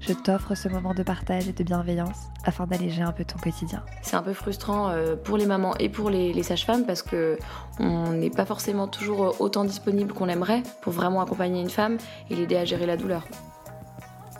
[0.00, 3.82] je t'offre ce moment de partage et de bienveillance afin d'alléger un peu ton quotidien.
[4.02, 7.38] C'est un peu frustrant euh, pour les mamans et pour les, les sages-femmes parce que
[7.78, 11.98] on n'est pas forcément toujours autant disponible qu'on aimerait pour vraiment accompagner une femme
[12.30, 13.26] et l'aider à gérer la douleur.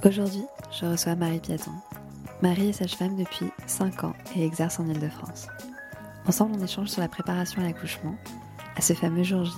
[0.04, 1.72] Aujourd'hui, je reçois Marie Piaton.
[2.40, 5.48] Marie est sage-femme depuis 5 ans et exerce en Ile-de-France.
[6.28, 8.14] Ensemble, on échange sur la préparation à l'accouchement,
[8.76, 9.52] à ce fameux jour J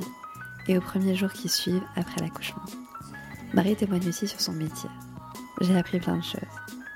[0.68, 2.62] et aux premiers jours qui suivent après l'accouchement.
[3.52, 4.88] Marie témoigne aussi sur son métier.
[5.60, 6.40] J'ai appris plein de choses.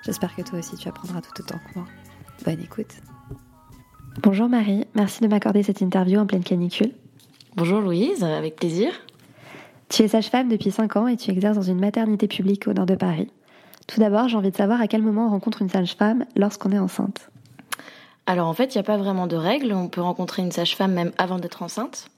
[0.04, 1.86] J'espère que toi aussi tu apprendras tout autant que moi.
[2.44, 2.94] Bonne écoute.
[4.22, 6.92] Bonjour Marie, merci de m'accorder cette interview en pleine canicule.
[7.56, 8.92] Bonjour Louise, avec plaisir.
[9.88, 12.86] Tu es sage-femme depuis 5 ans et tu exerces dans une maternité publique au nord
[12.86, 13.30] de Paris.
[13.86, 16.78] Tout d'abord, j'ai envie de savoir à quel moment on rencontre une sage-femme lorsqu'on est
[16.78, 17.30] enceinte.
[18.26, 19.72] Alors en fait, il n'y a pas vraiment de règles.
[19.72, 22.08] On peut rencontrer une sage-femme même avant d'être enceinte.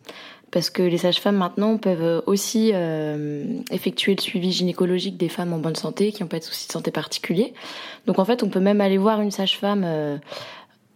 [0.57, 5.59] Parce que les sages-femmes maintenant peuvent aussi euh, effectuer le suivi gynécologique des femmes en
[5.59, 7.53] bonne santé qui n'ont pas de soucis de santé particuliers.
[8.07, 10.17] Donc en fait, on peut même aller voir une sage-femme euh,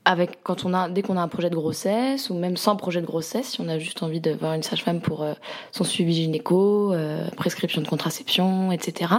[0.06, 3.02] avec quand on a dès qu'on a un projet de grossesse ou même sans projet
[3.02, 5.34] de grossesse, si on a juste envie de voir une sage-femme pour euh,
[5.72, 6.95] son suivi gynéco,
[7.36, 9.12] prescription de contraception, etc.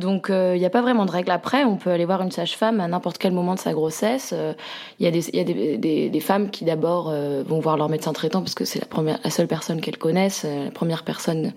[0.00, 1.30] Donc il euh, n'y a pas vraiment de règle.
[1.30, 4.30] Après, on peut aller voir une sage-femme à n'importe quel moment de sa grossesse.
[4.32, 4.52] Il euh,
[4.98, 7.88] y a des, y a des, des, des femmes qui d'abord euh, vont voir leur
[7.88, 11.52] médecin traitant parce que c'est la, première, la seule personne qu'elles connaissent, la première personne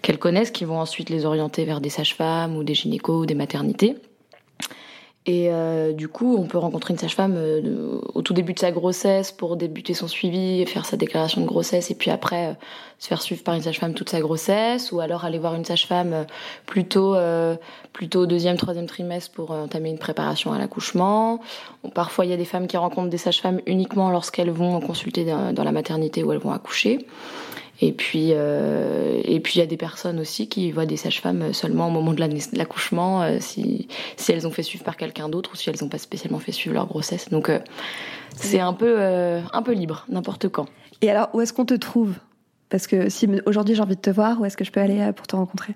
[0.00, 3.34] qu'elles connaissent, qui vont ensuite les orienter vers des sages-femmes ou des gynécos ou des
[3.34, 3.96] maternités.
[5.28, 8.70] Et euh, du coup, on peut rencontrer une sage-femme euh, au tout début de sa
[8.70, 12.52] grossesse pour débuter son suivi, faire sa déclaration de grossesse, et puis après euh,
[12.98, 16.24] se faire suivre par une sage-femme toute sa grossesse, ou alors aller voir une sage-femme
[16.64, 17.14] plutôt
[17.92, 21.40] plutôt au deuxième, troisième trimestre pour entamer une préparation à l'accouchement.
[21.94, 25.64] Parfois, il y a des femmes qui rencontrent des sages-femmes uniquement lorsqu'elles vont consulter dans
[25.64, 27.06] la maternité où elles vont accoucher.
[27.80, 31.52] Et puis, euh, et puis il y a des personnes aussi qui voient des sages-femmes
[31.52, 32.20] seulement au moment de
[32.56, 33.88] l'accouchement, euh, si,
[34.28, 36.74] elles ont fait suivre par quelqu'un d'autre ou si elles n'ont pas spécialement fait suivre
[36.74, 37.28] leur grossesse.
[37.28, 37.60] Donc euh,
[38.34, 40.66] c'est un peu, euh, un peu libre, n'importe quand.
[41.02, 42.14] Et alors, où est-ce qu'on te trouve?
[42.70, 45.00] Parce que si aujourd'hui j'ai envie de te voir, où est-ce que je peux aller
[45.00, 45.74] euh, pour te rencontrer?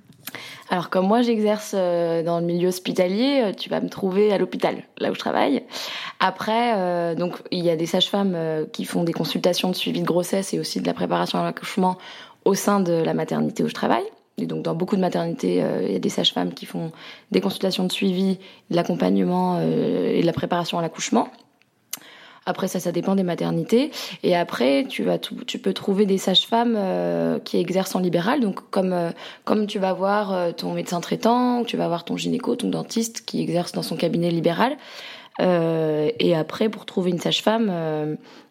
[0.71, 4.39] Alors comme moi j'exerce euh, dans le milieu hospitalier, euh, tu vas me trouver à
[4.39, 5.63] l'hôpital, là où je travaille.
[6.21, 8.37] Après, donc il y a des sages-femmes
[8.73, 11.99] qui font des consultations de suivi de grossesse et aussi de la préparation à l'accouchement
[12.45, 14.05] au sein de la maternité où je travaille.
[14.39, 16.93] Et donc dans beaucoup de maternités, il y a des sages-femmes qui font
[17.33, 18.39] des consultations de suivi,
[18.71, 21.29] de l'accompagnement et de la préparation à l'accouchement.
[22.47, 23.91] Après ça, ça dépend des maternités.
[24.23, 28.41] Et après, tu vas, tu peux trouver des sages-femmes euh, qui exercent en libéral.
[28.41, 29.11] Donc comme euh,
[29.45, 33.25] comme tu vas voir euh, ton médecin traitant, tu vas voir ton gynéco, ton dentiste
[33.25, 34.77] qui exerce dans son cabinet libéral.
[35.41, 37.73] Euh, et après, pour trouver une sage-femme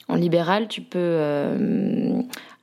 [0.08, 1.20] en libéral, tu peux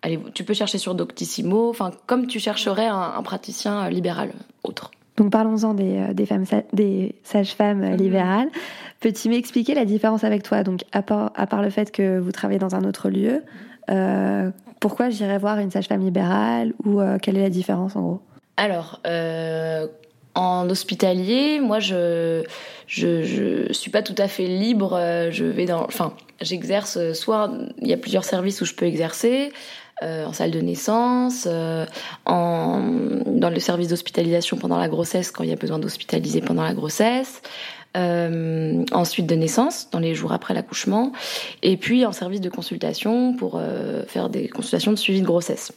[0.03, 1.69] aller, tu peux chercher sur Doctissimo.
[1.69, 4.33] Enfin, comme tu chercherais un, un praticien libéral
[4.65, 4.91] autre.
[5.17, 7.97] Donc parlons-en des, des, femmes, des sages-femmes mmh.
[9.01, 10.65] Peux-tu m'expliquer la différence avec toi?
[10.65, 13.45] Donc à part, le fait que vous travaillez dans un autre lieu,
[13.91, 14.51] euh,
[14.81, 18.21] pourquoi j'irais voir une sage-femme libérale ou euh, quelle est la différence en gros?
[18.57, 19.87] Alors, euh,
[20.35, 22.45] en hospitalier, moi je,
[22.87, 24.99] je je suis pas tout à fait libre.
[25.31, 29.53] Je vais dans, enfin, j'exerce soit il y a plusieurs services où je peux exercer
[30.03, 31.85] euh, en salle de naissance, euh,
[32.25, 32.81] en,
[33.27, 36.73] dans le service d'hospitalisation pendant la grossesse quand il y a besoin d'hospitaliser pendant la
[36.73, 37.43] grossesse,
[37.99, 41.13] euh, ensuite de naissance dans les jours après l'accouchement,
[41.63, 45.73] et puis en service de consultation pour euh, faire des consultations de suivi de grossesse.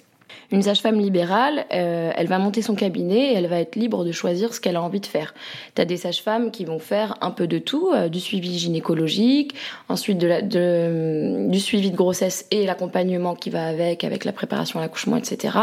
[0.52, 4.12] Une sage-femme libérale, euh, elle va monter son cabinet et elle va être libre de
[4.12, 5.34] choisir ce qu'elle a envie de faire.
[5.76, 9.56] Tu as des sages-femmes qui vont faire un peu de tout, euh, du suivi gynécologique,
[9.88, 14.82] ensuite de, du suivi de grossesse et l'accompagnement qui va avec, avec la préparation à
[14.82, 15.58] l'accouchement, etc.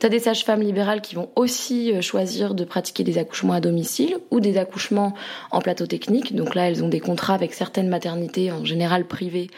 [0.00, 3.60] Tu as des sages-femmes libérales qui vont aussi euh, choisir de pratiquer des accouchements à
[3.60, 5.14] domicile ou des accouchements
[5.52, 6.34] en plateau technique.
[6.34, 9.48] Donc là, elles ont des contrats avec certaines maternités, en général privées,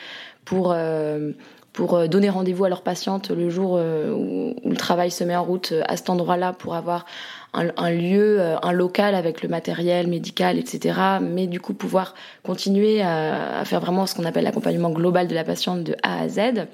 [0.45, 0.73] pour...
[0.73, 1.33] Euh,
[1.73, 5.37] pour euh, donner rendez-vous à leurs patientes le jour euh, où, le travail se met
[5.37, 7.07] en route à cet endroit-là pour avoir
[7.53, 10.99] un, lieu, euh, un local avec le matériel médical, etc.
[11.21, 15.45] Mais du coup pouvoir continuer à, faire vraiment ce qu'on appelle l'accompagnement global de la
[15.45, 16.67] patiente de A à Z.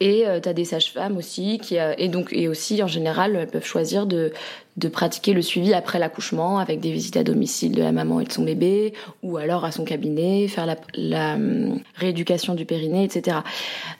[0.00, 3.36] Et euh, tu as des sages-femmes aussi qui euh, et donc et aussi en général
[3.36, 4.32] elles peuvent choisir de
[4.76, 8.24] de pratiquer le suivi après l'accouchement avec des visites à domicile de la maman et
[8.24, 13.38] de son bébé, ou alors à son cabinet, faire la, hum, rééducation du périnée, etc.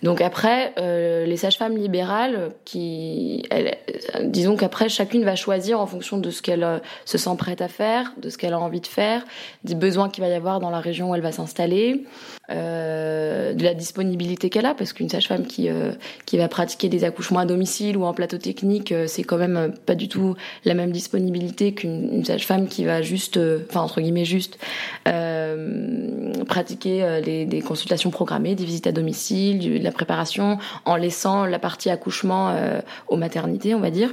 [0.02, 3.76] Donc après, euh, les sages-femmes libérales, qui, elles,
[4.24, 7.68] disons qu'après chacune va choisir en fonction de ce qu'elle euh, se sent prête à
[7.68, 9.24] faire, de ce qu'elle a envie de faire,
[9.64, 12.04] des besoins qu'il va y avoir dans la région où elle va s'installer,
[12.50, 15.92] euh, de la disponibilité qu'elle a, parce qu'une sage-femme qui euh,
[16.26, 19.56] qui va pratiquer des accouchements à domicile ou en plateau technique, euh, c'est quand même
[19.56, 20.34] euh, pas du tout
[20.64, 23.38] la même disponibilité qu'une sage-femme qui va juste,
[23.68, 24.58] enfin entre guillemets juste,
[26.46, 31.58] pratiquer les, des consultations programmées, des visites à domicile, de la préparation, en laissant la
[31.58, 32.54] partie accouchement
[33.08, 34.12] aux maternités, on va dire.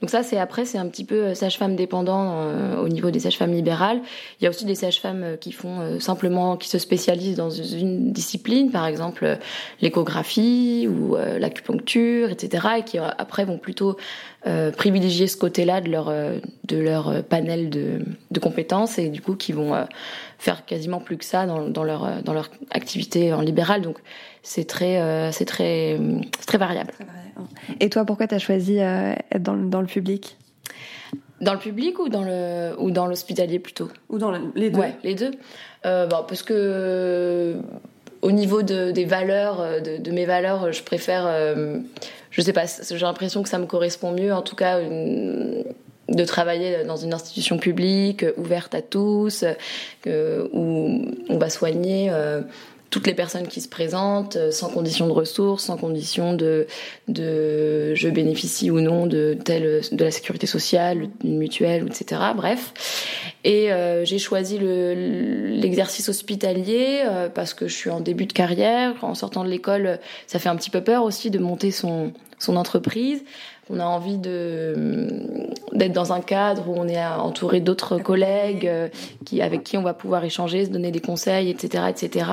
[0.00, 3.20] Donc ça, c'est après, c'est un petit peu euh, sage-femme dépendant euh, au niveau des
[3.20, 4.00] sages-femmes libérales.
[4.40, 8.12] Il y a aussi des sages-femmes euh, qui font simplement, qui se spécialisent dans une
[8.12, 9.38] discipline, par exemple
[9.80, 13.96] l'échographie ou l'acupuncture, etc., et qui après vont plutôt
[14.76, 18.00] privilégier ce côté-là de leur de leur panel de,
[18.30, 19.74] de compétences et du coup qui vont
[20.40, 23.82] faire quasiment plus que ça dans, dans leur dans leur activité en libéral.
[23.82, 23.98] Donc
[24.42, 25.96] c'est très c'est très
[26.38, 26.92] c'est très variable.
[27.80, 30.36] Et toi, pourquoi tu as choisi euh, être dans, dans, le public?
[31.40, 33.88] Dans le public ou dans le ou dans l'hospitalier plutôt?
[34.08, 35.32] Ou dans les deux Ouais, les deux.
[35.86, 37.60] Euh, bon, parce que euh,
[38.22, 41.24] au niveau de, des valeurs, euh, de, de, mes valeurs, je préfère.
[41.26, 41.78] Euh,
[42.30, 44.80] je sais pas, j'ai l'impression que ça me correspond mieux, en tout cas.
[44.80, 45.64] Une,
[46.10, 49.44] de travailler dans une institution publique ouverte à tous,
[50.06, 52.42] euh, où on va soigner euh,
[52.90, 56.66] toutes les personnes qui se présentent, euh, sans condition de ressources, sans condition de,
[57.08, 62.20] je bénéficie ou non de telle de la sécurité sociale, une mutuelle, etc.
[62.34, 63.32] Bref.
[63.44, 68.94] Et euh, j'ai choisi l'exercice hospitalier euh, parce que je suis en début de carrière.
[69.02, 72.56] En sortant de l'école, ça fait un petit peu peur aussi de monter son, son
[72.56, 73.22] entreprise
[73.70, 78.88] on a envie de d'être dans un cadre où on est entouré d'autres collègues euh,
[79.24, 82.30] qui avec qui on va pouvoir échanger, se donner des conseils, etc., etc.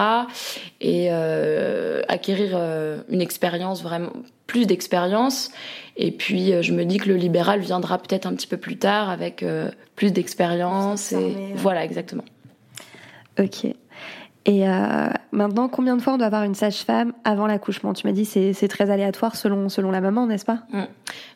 [0.82, 4.12] Et euh, acquérir euh, une expérience vraiment
[4.48, 5.52] plus d'expérience.
[5.98, 9.10] Et puis je me dis que le libéral viendra peut-être un petit peu plus tard
[9.10, 9.44] avec
[9.96, 11.12] plus d'expérience.
[11.12, 12.24] Et voilà, exactement.
[13.40, 13.66] Ok.
[14.50, 17.94] Et euh, maintenant, combien de fois on doit avoir une sage-femme avant l'accouchement?
[17.94, 20.60] Tu m'as dit c'est c'est très aléatoire selon selon la maman, n'est-ce pas?
[20.72, 20.84] Mmh.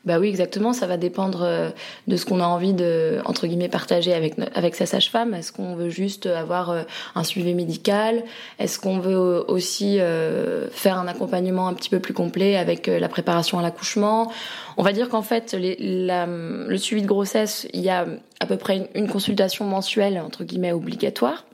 [0.06, 0.72] Bah oui, exactement.
[0.72, 1.72] Ça va dépendre euh,
[2.08, 5.34] de ce qu'on a envie de entre guillemets partager avec avec sa sage-femme.
[5.34, 8.24] Est-ce qu'on veut juste avoir euh, un suivi médical?
[8.60, 13.10] Est-ce qu'on veut aussi euh, faire un accompagnement un petit peu plus complet avec la
[13.10, 14.32] préparation à l'accouchement?
[14.78, 18.06] On va dire qu'en fait, le suivi de grossesse, il y a
[18.40, 21.51] à peu près une, une consultation mensuelle entre guillemets obligatoire euh,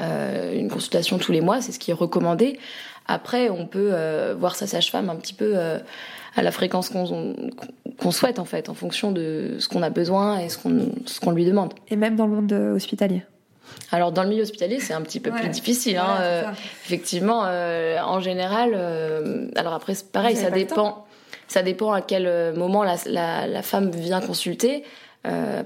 [0.00, 2.58] une consultation tous les mois, c'est ce qui est recommandé.
[3.06, 5.78] Après, on peut euh, voir sa sage-femme un petit peu euh,
[6.36, 10.48] à la fréquence qu'on souhaite en fait, en fonction de ce qu'on a besoin et
[10.48, 10.58] ce
[11.20, 11.74] qu'on lui demande.
[11.88, 13.22] Et même dans le monde hospitalier.
[13.92, 15.96] Alors dans le milieu hospitalier, c'est un petit peu plus difficile.
[15.96, 16.42] Hein, euh,
[16.84, 21.06] effectivement, euh, en général, euh, alors après c'est pareil, ça dépend,
[21.48, 24.84] ça dépend à quel moment la, la, la femme vient consulter,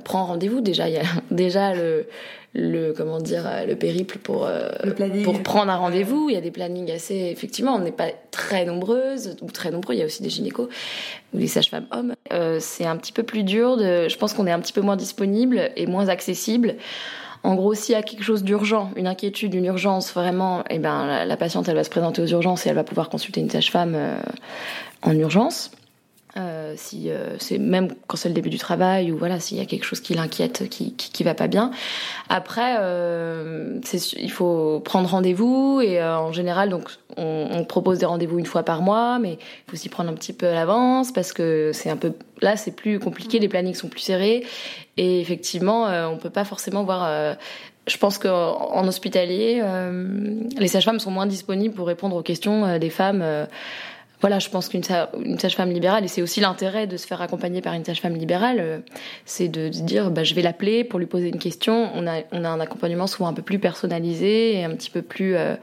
[0.05, 0.61] prend rendez-vous.
[0.61, 2.07] Déjà, il y a déjà le
[2.55, 4.71] le comment dire le périple pour euh,
[5.25, 6.29] pour prendre un rendez-vous.
[6.31, 9.95] Il y a des plannings assez effectivement, on n'est pas très nombreuses ou très nombreux.
[9.95, 10.69] Il y a aussi des gynécos
[11.33, 12.15] ou des sages-femmes hommes.
[12.33, 13.77] Euh, c'est un petit peu plus dur.
[13.77, 16.77] De, je pense qu'on est un petit peu moins disponible et moins accessible.
[17.43, 21.07] En gros, s'il y a quelque chose d'urgent, une inquiétude, une urgence, vraiment, eh ben
[21.07, 23.51] la, la, patiente elle va se présenter aux urgences et elle va pouvoir consulter une
[23.51, 24.17] sage-femme euh,
[25.03, 25.71] en urgence.
[26.37, 29.61] Euh, si euh, c'est même quand c'est le début du travail ou voilà s'il y
[29.61, 31.71] a quelque chose qui l'inquiète qui, qui, qui va pas bien.
[32.29, 33.79] Après euh,
[34.17, 38.47] il faut prendre rendez-vous et euh, en général donc on, on propose des rendez-vous une
[38.47, 41.71] fois par mois mais il faut s'y prendre un petit peu à l'avance parce que
[41.73, 44.45] c'est un peu là c'est plus compliqué les plannings sont plus serrés
[44.97, 47.37] et effectivement euh, on peut pas forcément voir
[47.87, 49.63] je pense qu'en hospitalier,
[50.59, 53.47] les sages-femmes sont moins disponibles pour répondre aux questions des femmes
[54.25, 57.75] voilà, je pense qu'une sage-femme libérale, et c'est aussi l'intérêt de se faire accompagner par
[57.75, 58.79] une sage-femme libérale, euh,
[59.27, 61.91] c'est de, de, dire, bah, je vais l'appeler pour lui poser une question.
[61.95, 65.03] On a, on a un accompagnement souvent un peu plus personnalisé et un petit peu
[65.03, 65.37] plus.
[65.37, 65.57] Euh,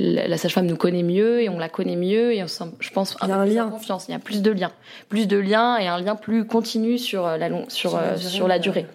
[0.00, 3.16] la, sage-femme nous connaît mieux et on la connaît mieux et on sent, je pense,
[3.20, 3.68] un, il y a peu un plus lien.
[3.68, 4.06] confiance.
[4.08, 4.72] Il y a plus de liens,
[5.08, 8.30] plus de liens et un lien plus continu sur la long, sur, sur, la, durée,
[8.30, 8.86] sur la durée.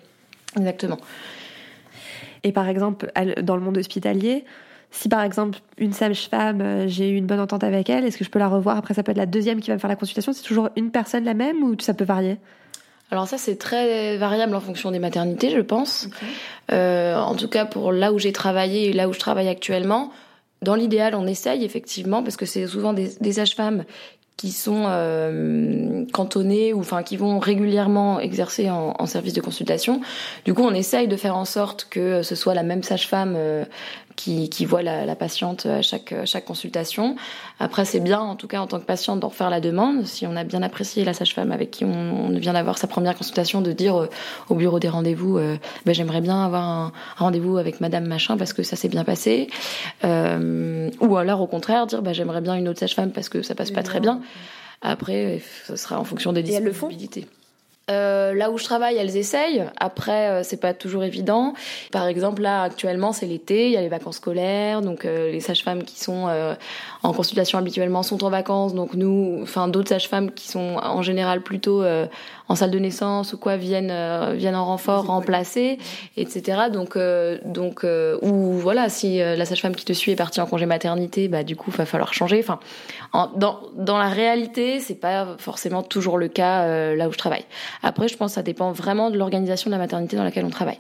[0.58, 0.98] Exactement.
[2.44, 3.10] Et par exemple,
[3.42, 4.44] dans le monde hospitalier,
[4.94, 8.24] si par exemple une sage-femme, euh, j'ai eu une bonne entente avec elle, est-ce que
[8.24, 8.78] je peux la revoir?
[8.78, 10.34] Après, ça peut être la deuxième qui va me faire la consultation.
[10.34, 12.38] C'est toujours une personne la même ou ça peut varier?
[13.12, 16.08] Alors ça c'est très variable en fonction des maternités, je pense.
[16.08, 16.26] Okay.
[16.72, 20.12] Euh, en tout cas pour là où j'ai travaillé et là où je travaille actuellement,
[20.64, 23.84] dans l'idéal on essaye effectivement parce que c'est souvent des, des sages-femmes
[24.38, 30.02] qui sont euh, cantonnés ou enfin qui vont régulièrement exercer en, en, service de consultation.
[30.44, 33.64] Du coup, on essaye de faire en sorte que ce soit la même sage-femme euh,
[34.16, 37.16] qui, qui voit la, la, patiente à chaque, chaque consultation.
[37.60, 40.06] Après, c'est bien, en tout cas en tant que patiente, d'en refaire la demande.
[40.06, 43.16] Si on a bien apprécié la sage-femme avec qui on, on vient d'avoir sa première
[43.16, 44.10] consultation, de dire euh,
[44.50, 48.38] au bureau des rendez-vous, euh, ben, j'aimerais bien avoir un, un rendez-vous avec Madame machin
[48.38, 49.48] parce que ça s'est bien passé.
[50.04, 53.56] Euh, ou alors au contraire dire, ben, j'aimerais bien une autre sage-femme parce que ça
[53.56, 54.22] passe pas très bien.
[54.82, 57.26] Après, ce sera en fonction des disponibilités.
[57.92, 59.66] Euh, là où je travaille, elles essayent.
[59.78, 61.54] Après, euh, c'est pas toujours évident.
[61.92, 65.42] Par exemple, là actuellement, c'est l'été, il y a les vacances scolaires, donc euh, les
[65.42, 66.56] sages-femmes qui sont euh,
[67.04, 68.74] en consultation habituellement sont en vacances.
[68.74, 72.08] Donc nous, enfin d'autres sages-femmes qui sont en général plutôt euh,
[72.48, 73.94] en salle de naissance ou quoi viennent
[74.34, 75.78] viennent en renfort, remplacer,
[76.18, 76.64] etc.
[76.72, 76.98] Donc
[77.46, 77.86] donc
[78.22, 81.56] ou voilà, si la sage-femme qui te suit est partie en congé maternité, bah du
[81.56, 82.40] coup, va falloir changer.
[82.40, 82.60] Enfin,
[83.12, 87.46] en, dans dans la réalité, c'est pas forcément toujours le cas là où je travaille.
[87.82, 90.50] Après, je pense que ça dépend vraiment de l'organisation de la maternité dans laquelle on
[90.50, 90.80] travaille.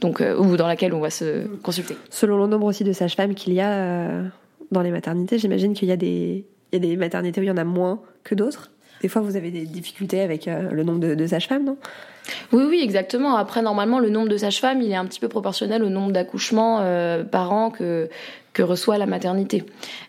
[0.00, 1.96] Donc, euh, ou dans laquelle on va se consulter.
[2.10, 4.24] Selon le nombre aussi de sages-femmes qu'il y a euh,
[4.74, 7.46] dans les maternités, j'imagine qu'il y, a des, il y a des maternités où il
[7.46, 8.70] y en a moins que d'autres.
[9.02, 11.76] Des fois, vous avez des difficultés avec euh, le nombre de, de sages-femmes, non?
[12.52, 13.36] Oui, oui, exactement.
[13.36, 16.78] Après, normalement, le nombre de sages-femmes, il est un petit peu proportionnel au nombre d'accouchements
[16.80, 18.08] euh, par an que
[18.54, 19.64] que reçoit la maternité.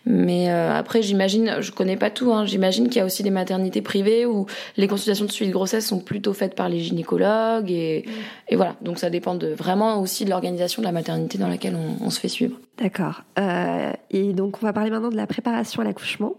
[0.06, 3.30] Mais euh, après, j'imagine, je connais pas tout, hein, j'imagine qu'il y a aussi des
[3.30, 7.70] maternités privées où les consultations de suivi de grossesse sont plutôt faites par les gynécologues
[7.70, 8.10] et, mmh.
[8.50, 8.76] et voilà.
[8.82, 12.10] Donc ça dépend de vraiment aussi de l'organisation de la maternité dans laquelle on, on
[12.10, 12.56] se fait suivre.
[12.80, 13.22] D'accord.
[13.38, 16.36] Euh, et donc on va parler maintenant de la préparation à l'accouchement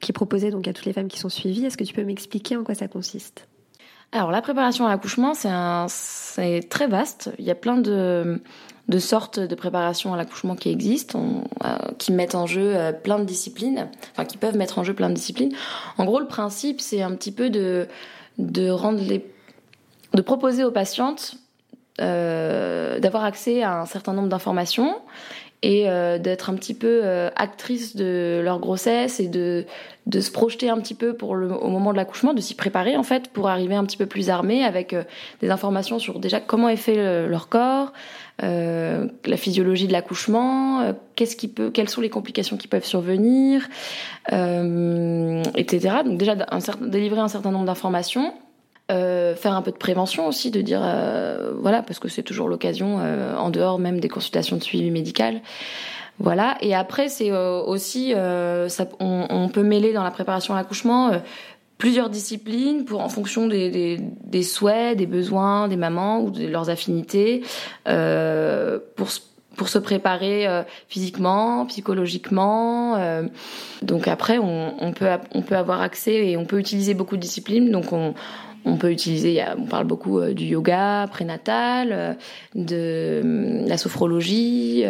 [0.00, 1.64] qui est proposée donc à toutes les femmes qui sont suivies.
[1.64, 3.48] Est-ce que tu peux m'expliquer en quoi ça consiste?
[4.12, 7.30] Alors la préparation à l'accouchement, c'est très vaste.
[7.38, 8.40] Il y a plein de,
[8.98, 13.24] sortes de préparation à l'accouchement qui existent, euh, qui mettent en jeu euh, plein de
[13.24, 15.52] disciplines, enfin qui peuvent mettre en jeu plein de disciplines.
[15.98, 17.88] En gros, le principe, c'est un petit peu de
[18.38, 21.36] de proposer aux patientes
[21.98, 24.96] euh, d'avoir accès à un certain nombre d'informations
[25.62, 29.66] et euh, d'être un petit peu euh, actrice de leur grossesse et de
[30.06, 32.96] de se projeter un petit peu pour le au moment de l'accouchement, de s'y préparer
[32.96, 35.02] en fait pour arriver un petit peu plus armée avec euh,
[35.40, 37.92] des informations sur déjà comment est fait le, leur corps,
[38.42, 42.84] euh, la physiologie de l'accouchement, euh, qu'est-ce qui peut, quelles sont les complications qui peuvent
[42.84, 43.66] survenir,
[44.28, 45.96] etc.
[46.04, 48.32] Donc déjà un certain, délivrer un certain nombre d'informations
[48.90, 52.48] euh, faire un peu de prévention aussi, de dire euh, voilà parce que c'est toujours
[52.48, 55.40] l'occasion euh, en dehors même des consultations de suivi médical.
[56.18, 56.56] Voilà.
[56.60, 61.10] Et après c'est euh, aussi ça, on, on, peut mêler dans la préparation à l'accouchement
[61.78, 66.46] plusieurs disciplines pour en fonction des, des, des, souhaits, des besoins des mamans ou de
[66.46, 67.42] leurs affinités
[67.84, 69.10] pour
[69.56, 72.96] pour se préparer euh, physiquement, psychologiquement.
[72.96, 73.24] Euh,
[73.82, 77.22] donc après, on, on, peut on peut avoir accès et on peut utiliser beaucoup de
[77.22, 77.70] disciplines.
[77.70, 78.14] Donc on
[78.66, 82.12] on peut utiliser, on parle beaucoup euh, du yoga prénatal, euh,
[82.54, 84.84] de euh, la sophrologie,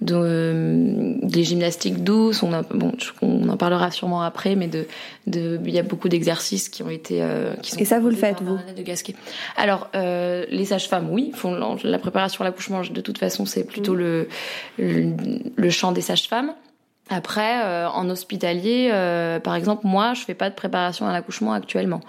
[0.00, 2.42] de, des gymnastiques douces.
[2.42, 4.86] On, a, bon, on en parlera sûrement après, mais de,
[5.28, 7.24] de, il y a beaucoup d'exercices qui ont été,
[7.62, 7.78] qui sont.
[7.78, 8.58] Et ça, vous le faites, vous?
[8.76, 9.14] De Gasquet.
[9.56, 12.82] Alors, euh, les sages-femmes, oui, font la préparation à l'accouchement.
[12.82, 13.98] De toute façon, c'est plutôt mmh.
[13.98, 14.28] le,
[14.78, 15.12] le,
[15.54, 16.52] le champ des sages-femmes.
[17.12, 21.52] Après, euh, en hospitalier, euh, par exemple, moi, je fais pas de préparation à l'accouchement
[21.52, 22.00] actuellement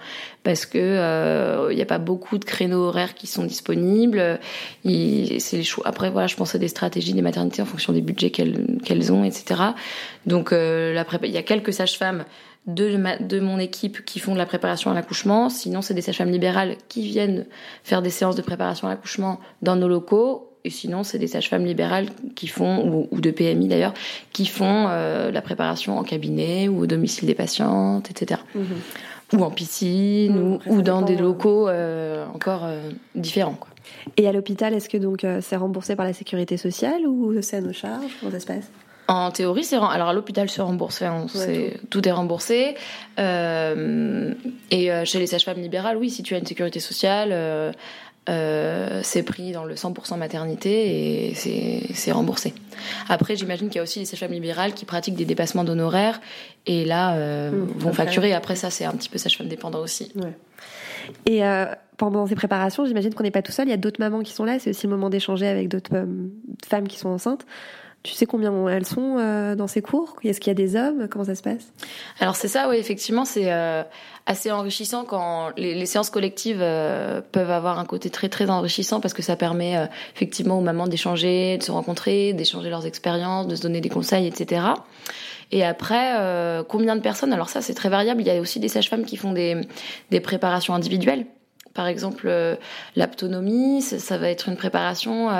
[0.44, 4.40] parce que il euh, n'y a pas beaucoup de créneaux horaires qui sont disponibles.
[4.82, 5.86] C'est les choix.
[5.86, 9.12] Après, voilà, je pense à des stratégies des maternités en fonction des budgets qu'elles qu'elles
[9.12, 9.60] ont, etc.
[10.24, 12.24] Donc, la il y a quelques sages-femmes
[12.66, 15.50] de, ma, de mon équipe qui font de la préparation à l'accouchement.
[15.50, 17.44] Sinon, c'est des sages-femmes libérales qui viennent
[17.82, 21.66] faire des séances de préparation à l'accouchement dans nos locaux et sinon, c'est des sages-femmes
[21.66, 23.92] libérales qui font, ou, ou de PMI d'ailleurs,
[24.32, 28.40] qui font euh, la préparation en cabinet ou au domicile des patientes, etc.
[28.54, 28.62] Mmh.
[29.34, 33.56] Ou en piscine, mmh, ou, ou dans des locaux euh, encore euh, différents.
[33.60, 33.68] Quoi.
[34.16, 37.60] Et à l'hôpital, est-ce que donc c'est remboursé par la sécurité sociale ou c'est à
[37.60, 38.12] nos charges?
[38.18, 38.70] Comment ça se passe?
[39.06, 42.00] En théorie, c'est alors à l'hôpital c'est remboursé, hein, ouais, tout.
[42.00, 42.08] tout.
[42.08, 42.74] est remboursé.
[43.18, 44.32] Euh,
[44.70, 47.70] et chez les sages-femmes libérales, oui, si tu as une sécurité sociale, euh,
[48.28, 52.54] euh, c'est pris dans le 100% maternité et c'est remboursé.
[53.08, 56.20] Après, j'imagine qu'il y a aussi les sages-femmes libérales qui pratiquent des dépassements d'honoraires
[56.66, 58.32] et là euh, mmh, vont facturer.
[58.32, 60.12] Après ça, c'est un petit peu sage-femme dépendant aussi.
[60.16, 60.36] Ouais.
[61.26, 61.66] Et euh,
[61.96, 63.66] pendant ces préparations, j'imagine qu'on n'est pas tout seul.
[63.68, 64.58] Il y a d'autres mamans qui sont là.
[64.58, 66.06] C'est aussi le moment d'échanger avec d'autres euh,
[66.66, 67.46] femmes qui sont enceintes.
[68.04, 70.16] Tu sais combien elles sont euh, dans ces cours?
[70.22, 71.08] Est-ce qu'il y a des hommes?
[71.08, 71.72] Comment ça se passe?
[72.20, 73.82] Alors c'est ça, oui, effectivement, c'est euh,
[74.26, 79.14] assez enrichissant quand les, séances collectives euh, peuvent avoir un côté très très enrichissant parce
[79.14, 83.62] que ça permet effectivement aux mamans d'échanger, de se rencontrer, d'échanger leurs expériences, de se
[83.62, 84.66] donner des conseils, etc.
[85.50, 87.32] Et après, combien de personnes?
[87.32, 88.20] Alors ça, c'est très variable.
[88.20, 89.56] Il y a aussi des sages-femmes qui font des,
[90.22, 91.24] préparations individuelles.
[91.72, 92.30] Par exemple,
[92.96, 95.30] l'aptonomie, ça, va être une préparation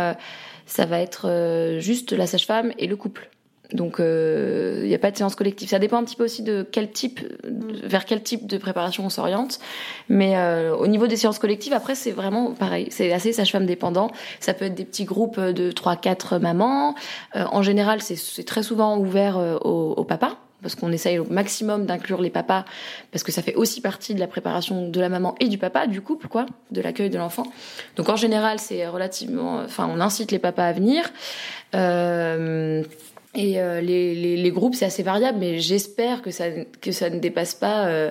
[0.67, 3.31] ça va être euh, juste la sage-femme et le couple.
[3.73, 5.69] Donc il euh, n'y a pas de séance collective.
[5.69, 9.09] Ça dépend un petit peu aussi de quel type, vers quel type de préparation on
[9.09, 9.59] s'oriente.
[10.09, 12.89] Mais euh, au niveau des séances collectives, après c'est vraiment pareil.
[12.91, 14.11] C'est assez sage-femme dépendant.
[14.39, 16.95] Ça peut être des petits groupes de 3-4 mamans.
[17.35, 22.23] en général, c'est très souvent ouvert au, au papa parce qu'on essaye au maximum d'inclure
[22.23, 22.65] les papas,
[23.13, 25.87] parce que ça fait aussi partie de la préparation de la maman et du papa,
[25.87, 27.45] du couple, quoi, de l'accueil de l'enfant.
[27.97, 31.05] Donc en général, c'est relativement, enfin, on incite les papas à venir.
[31.75, 32.83] Euh,
[33.35, 36.47] et euh, les, groupes, c'est assez variable, mais j'espère que ça,
[36.81, 38.11] que ça ne dépasse pas, euh,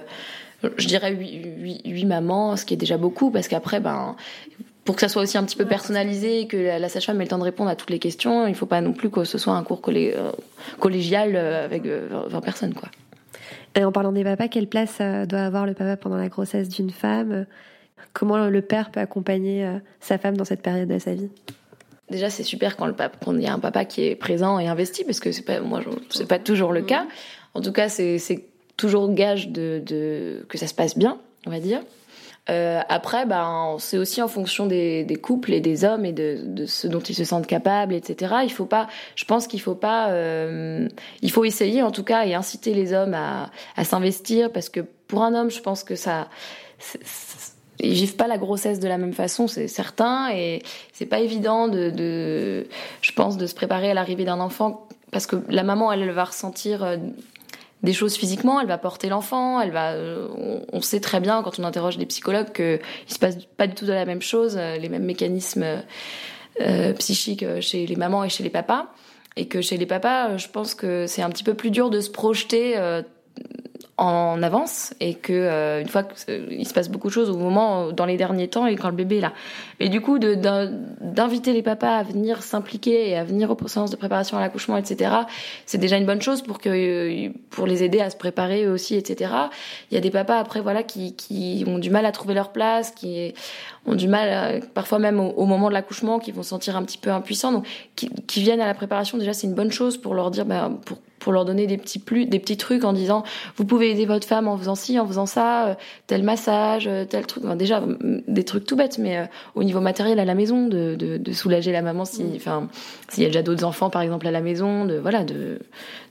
[0.78, 4.16] je dirais, 8, 8, mamans, ce qui est déjà beaucoup, parce qu'après, ben,
[4.86, 7.30] pour que ça soit aussi un petit peu personnalisé et que la, sage-femme ait le
[7.30, 9.38] temps de répondre à toutes les questions, il ne faut pas non plus que ce
[9.38, 10.32] soit un cours euh,
[10.80, 12.74] collégial euh, avec 20 euh, personnes.
[12.74, 12.90] Quoi.
[13.76, 16.92] Et en parlant des papas, quelle place doit avoir le papa pendant la grossesse d'une
[16.92, 17.46] femme?
[18.12, 19.68] Comment le père peut accompagner
[20.00, 21.30] sa femme dans cette période de sa vie?
[22.12, 22.94] Déjà, c'est super quand
[23.34, 25.82] il y a un papa qui est présent et investi, parce que c'est pas, moi,
[26.12, 27.08] c'est pas toujours le cas.
[27.56, 28.20] En tout cas, c'est
[28.78, 31.82] toujours gage de, de, que ça se passe bien, on va dire.
[32.50, 36.66] Euh, après, ben, c'est aussi en fonction des, couples et des hommes et de, de,
[36.66, 38.36] ce dont ils se sentent capables, etc.
[38.44, 40.88] Il faut pas, je pense qu'il faut pas, euh,
[41.22, 43.50] il faut essayer en tout cas et inciter les hommes à,
[43.84, 46.28] s'investir parce que pour un homme, je pense que ça,
[47.80, 51.70] ils vivent pas la grossesse de la même façon, c'est certain, et c'est pas évident
[51.70, 52.68] de, de,
[53.02, 56.12] je pense, de se préparer à l'arrivée d'un enfant parce que la maman, elle, elle
[56.12, 56.98] va ressentir euh,
[57.84, 59.92] des choses physiquement, elle va porter l'enfant, elle va.
[59.92, 60.30] Euh,
[60.72, 63.86] on, sait très bien quand on interroge des psychologues qu'il se passe pas du tout
[63.86, 65.84] de la même chose, euh, les mêmes mécanismes
[66.62, 68.88] euh, psychiques chez les mamans et chez les papas,
[69.36, 72.00] et que chez les papas, je pense que c'est un petit peu plus dur de
[72.00, 72.78] se projeter
[73.98, 77.92] en avance et que euh, une fois qu'il se passe beaucoup de choses au moment
[77.92, 79.34] dans les derniers temps et quand le bébé est là.
[79.80, 83.96] Et du coup d'inviter les papas à venir s'impliquer et à venir aux séances de
[83.96, 85.12] préparation à l'accouchement etc
[85.68, 88.96] c'est déjà une bonne chose pour que pour les aider à se préparer eux aussi
[88.96, 89.32] etc
[89.92, 92.52] il y a des papas après voilà qui, qui ont du mal à trouver leur
[92.52, 93.34] place qui
[93.86, 96.98] ont du mal parfois même au, moment de l'accouchement qui vont se sentir un petit
[96.98, 97.52] peu impuissants.
[97.52, 100.46] Donc qui, qui viennent à la préparation déjà c'est une bonne chose pour leur dire
[100.46, 103.24] ben, pour pour leur donner des petits plus, des petits trucs en disant
[103.56, 107.06] vous pouvez aider votre femme en faisant ci, en faisant ça, euh, tel massage, euh,
[107.06, 107.46] tel truc.
[107.56, 107.82] déjà
[108.28, 111.32] des trucs tout bêtes, mais euh, au niveau matériel à la maison, de, de, de
[111.32, 112.36] soulager la maman si, mm.
[112.36, 112.68] enfin,
[113.08, 115.60] s'il y a déjà d'autres enfants par exemple à la maison, de voilà, de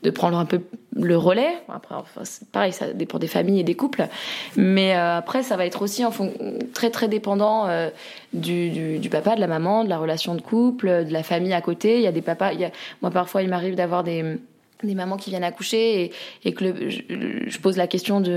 [0.03, 0.63] de prendre un peu
[0.97, 1.55] le relais.
[1.69, 4.09] Après, enfin, pareil, ça dépend des familles et des couples,
[4.57, 6.33] mais après ça va être aussi en fond,
[6.75, 7.69] très très dépendant
[8.33, 11.53] du, du, du, papa, de la maman, de la relation de couple, de la famille
[11.53, 11.99] à côté.
[11.99, 12.71] Il y a des papas, il y a,
[13.01, 14.39] moi parfois il m'arrive d'avoir des
[14.87, 16.13] des mamans qui viennent accoucher et,
[16.45, 18.31] et que le, je, pose la question de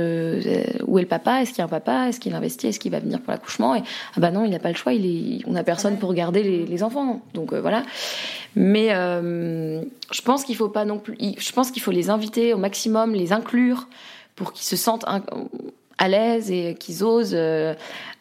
[0.46, 1.42] euh, où est le papa?
[1.42, 2.10] Est-ce qu'il y a un papa?
[2.10, 2.68] Est-ce qu'il investit?
[2.68, 3.76] Est-ce qu'il va venir pour l'accouchement?
[3.76, 3.82] Et
[4.16, 4.94] ah bah non, il n'a pas le choix.
[4.94, 7.22] Il est, on n'a personne pour garder les, les enfants.
[7.34, 7.84] Donc euh, voilà.
[8.56, 9.82] Mais euh,
[10.12, 11.18] je pense qu'il faut pas non plus.
[11.20, 13.88] Je pense qu'il faut les inviter au maximum, les inclure
[14.36, 15.06] pour qu'ils se sentent
[15.98, 17.38] à l'aise et qu'ils osent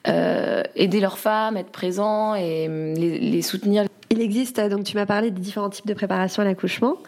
[0.05, 3.85] aider leurs femmes, être présents et les, les soutenir.
[4.11, 6.99] Il existe donc tu m'as parlé des différents types de préparation à l'accouchement.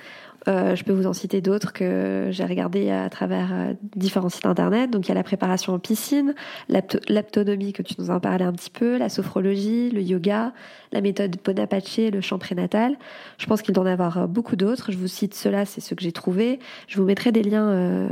[0.49, 4.47] Euh, je peux vous en citer d'autres que j'ai regardé à travers euh, différents sites
[4.47, 4.91] internet.
[4.91, 6.35] Donc il y a la préparation en piscine,
[6.69, 10.53] l'aptonomie que tu nous en parlais un petit peu, la sophrologie, le yoga,
[10.93, 12.97] la méthode Bonapace, le chant prénatal.
[13.39, 14.93] Je pense qu'il doit en avoir euh, beaucoup d'autres.
[14.93, 16.61] Je vous cite cela, c'est ce que j'ai trouvé.
[16.87, 18.09] Je vous mettrai des liens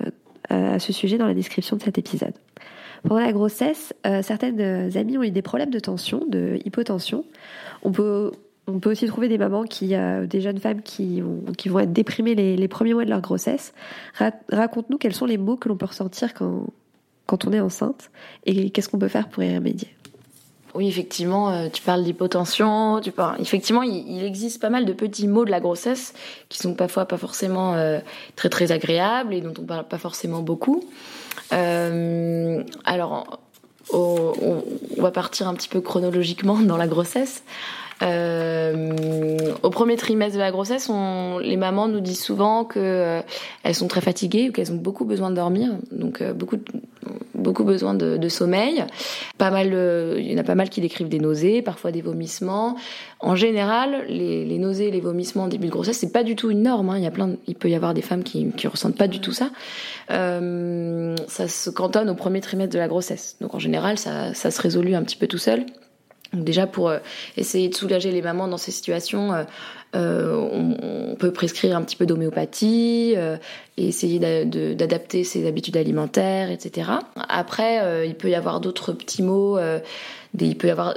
[0.48, 2.34] à ce sujet dans la description de cet épisode.
[3.02, 3.92] Pendant la grossesse,
[4.22, 7.24] certaines amies ont eu des problèmes de tension, de hypotension.
[7.82, 8.32] On peut
[8.66, 12.34] on peut aussi trouver des mamans qui, euh, des jeunes femmes qui, vont être déprimées
[12.34, 13.74] les, premiers mois de leur grossesse.
[14.50, 16.66] Raconte-nous quels sont les mots que l'on peut ressentir quand,
[17.26, 18.10] quand on est enceinte
[18.46, 19.88] et qu'est-ce qu'on peut faire pour y remédier.
[20.74, 23.00] Oui, effectivement, euh, tu parles d'hypotension.
[23.00, 23.40] Tu parles...
[23.40, 26.14] Effectivement, il, existe pas mal de petits mots de la grossesse
[26.48, 28.00] qui sont parfois pas forcément euh,
[28.34, 30.82] très très agréables et dont on parle pas forcément beaucoup.
[31.50, 33.38] alors,
[33.92, 34.64] on,
[34.98, 37.44] va partir un petit peu chronologiquement dans la grossesse.
[38.04, 43.20] Euh, au premier trimestre de la grossesse, on, les mamans nous disent souvent qu'elles euh,
[43.62, 45.70] elles sont très fatiguées ou qu'elles ont beaucoup besoin de dormir.
[45.90, 46.58] Donc euh, beaucoup,
[47.34, 48.84] beaucoup besoin de, sommeil.
[49.38, 49.68] Pas mal,
[50.18, 52.76] il y en a pas mal qui décrivent des nausées, parfois des vomissements.
[53.20, 56.62] En général, les, nausées, les vomissements en début de grossesse, c'est pas du tout une
[56.62, 56.90] norme.
[56.90, 56.98] Hein.
[56.98, 59.20] Il y a plein, il peut y avoir des femmes qui qui ressentent pas du
[59.20, 59.50] tout ça.
[60.08, 63.36] ça se cantonne au premier trimestre de la grossesse.
[63.40, 65.64] Donc en général, ça, ça se résolue un petit peu tout seul.
[66.34, 66.92] Donc déjà pour
[67.36, 69.32] essayer de soulager les mamans dans ces situations,
[69.94, 73.36] euh, on, peut prescrire un petit peu d'homéopathie euh,
[73.76, 74.18] et essayer
[74.74, 76.90] d'adapter ses habitudes alimentaires, etc.
[77.28, 79.58] Après, euh, il peut y avoir d'autres petits mots.
[80.38, 80.96] il peut y avoir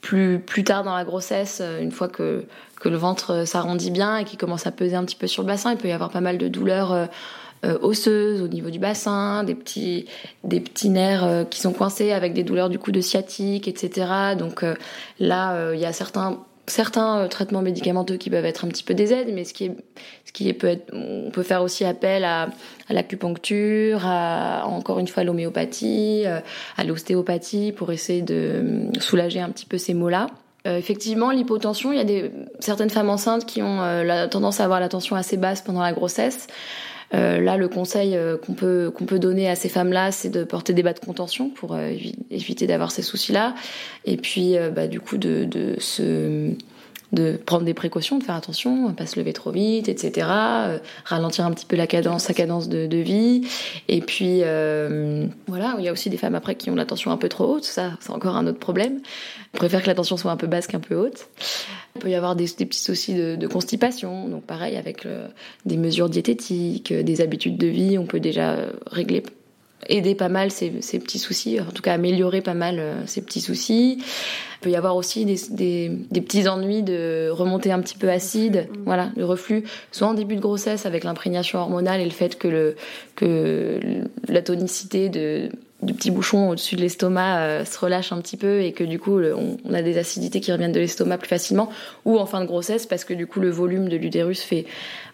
[0.00, 2.44] plus, plus tard dans la grossesse, une fois que,
[2.80, 5.48] que le ventre s'arrondit bien et qu'il commence à peser un petit peu sur le
[5.48, 7.08] bassin, il peut y avoir pas mal de douleurs
[7.62, 10.06] osseuses au niveau du bassin, des petits,
[10.44, 14.36] des petits nerfs qui sont coincés avec des douleurs du coup de sciatique, etc.
[14.38, 14.64] Donc
[15.18, 18.94] là, il y a certains certains euh, traitements médicamenteux qui peuvent être un petit peu
[18.94, 19.76] des aides, mais ce qui est,
[20.24, 22.48] ce qui peut être, on peut faire aussi appel à,
[22.88, 26.40] à l'acupuncture, à encore une fois l'homéopathie, euh,
[26.76, 30.28] à l'ostéopathie pour essayer de euh, soulager un petit peu ces maux-là.
[30.64, 34.80] effectivement, l'hypotension, il y a des, certaines femmes enceintes qui ont la tendance à avoir
[34.80, 36.48] la tension assez basse pendant la grossesse.
[37.14, 40.72] Euh, là, le conseil qu'on peut qu'on peut donner à ces femmes-là, c'est de porter
[40.72, 41.76] des bas de contention pour
[42.30, 43.54] éviter d'avoir ces soucis-là,
[44.04, 46.50] et puis bah, du coup de, de se
[47.16, 50.28] de prendre des précautions, de faire attention, pas se lever trop vite, etc.
[50.30, 53.42] Euh, ralentir un petit peu la cadence, sa cadence de, vie.
[53.88, 57.10] Et puis euh, voilà, il y a aussi des femmes après qui ont la tension
[57.10, 59.00] un peu trop haute, ça c'est encore un autre problème.
[59.54, 61.28] On préfère que la tension soit un peu basse qu'un peu haute.
[61.96, 65.06] Il peut y avoir des, petits soucis de, constipation, donc pareil avec
[65.64, 69.22] des mesures diététiques, des habitudes de vie, on peut déjà régler
[69.88, 73.22] aider pas mal ces, ces, petits soucis, en tout cas améliorer pas mal euh, ces
[73.22, 73.98] petits soucis.
[73.98, 78.10] Il peut y avoir aussi des, des, des petits ennuis de remonter un petit peu
[78.10, 78.84] acide, mm.
[78.84, 82.48] voilà, le reflux, soit en début de grossesse avec l'imprégnation hormonale et le fait que,
[82.48, 82.76] le,
[83.14, 83.80] que
[84.28, 85.50] la tonicité de,
[85.82, 88.98] du petit bouchon au-dessus de l'estomac euh, se relâche un petit peu et que du
[88.98, 91.68] coup on, on, a des acidités qui reviennent de l'estomac plus facilement,
[92.04, 94.64] ou en fin de grossesse parce que du coup le volume de l'utérus fait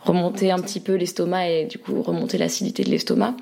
[0.01, 3.35] remonter un petit peu l'estomac et du coup remonter l'acidité de l'estomac.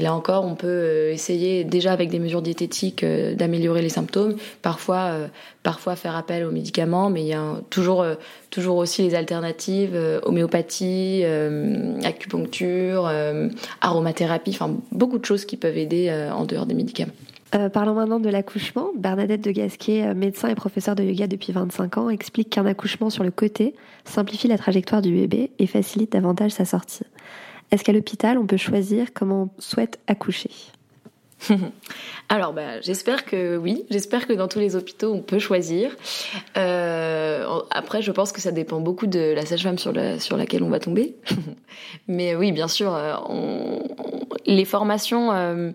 [0.00, 3.90] Et là encore, on peut euh, essayer déjà avec des mesures diététiques euh, d'améliorer les
[3.90, 4.34] symptômes.
[4.62, 5.26] Parfois, euh,
[5.62, 8.06] parfois faire appel aux médicaments, mais il y a toujours,
[8.48, 11.22] toujours aussi les alternatives homéopathie,
[12.02, 13.12] acupuncture,
[13.82, 17.12] aromathérapie, enfin beaucoup de choses qui peuvent aider en dehors des médicaments.
[17.74, 18.88] parlons maintenant de l'accouchement.
[18.96, 23.22] Bernadette de Gasquet, médecin et professeur de yoga depuis 25 ans, explique qu'un accouchement sur
[23.22, 23.74] le côté
[24.06, 27.04] simplifie la trajectoire du bébé et facilite davantage sa sortie.
[27.70, 30.50] Est-ce qu'à l'hôpital, on peut choisir comment on souhaite accoucher
[32.28, 33.84] Alors, bah, j'espère que oui.
[33.90, 35.96] J'espère que dans tous les hôpitaux, on peut choisir.
[36.56, 40.62] Euh, après, je pense que ça dépend beaucoup de la sage-femme sur, la, sur laquelle
[40.62, 41.16] on va tomber.
[42.08, 43.14] Mais oui, bien sûr, euh,
[44.46, 45.32] les formations.
[45.32, 45.70] Euh,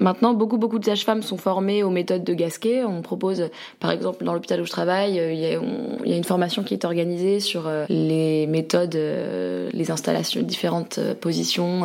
[0.00, 2.84] Maintenant, beaucoup, beaucoup de sages-femmes sont formées aux méthodes de Gasquet.
[2.84, 6.64] On propose, par exemple, dans l'hôpital où je travaille, euh, il y, a, une formation
[6.64, 11.82] qui est organisée sur euh, les méthodes, euh, les installations, différentes positions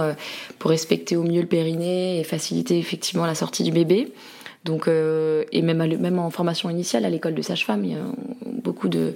[0.59, 4.13] pour respecter au mieux le périnée et faciliter effectivement la sortie du bébé.
[4.63, 7.99] Donc, et même, même en formation initiale à l'école de sage-femme, il y a
[8.45, 9.13] beaucoup de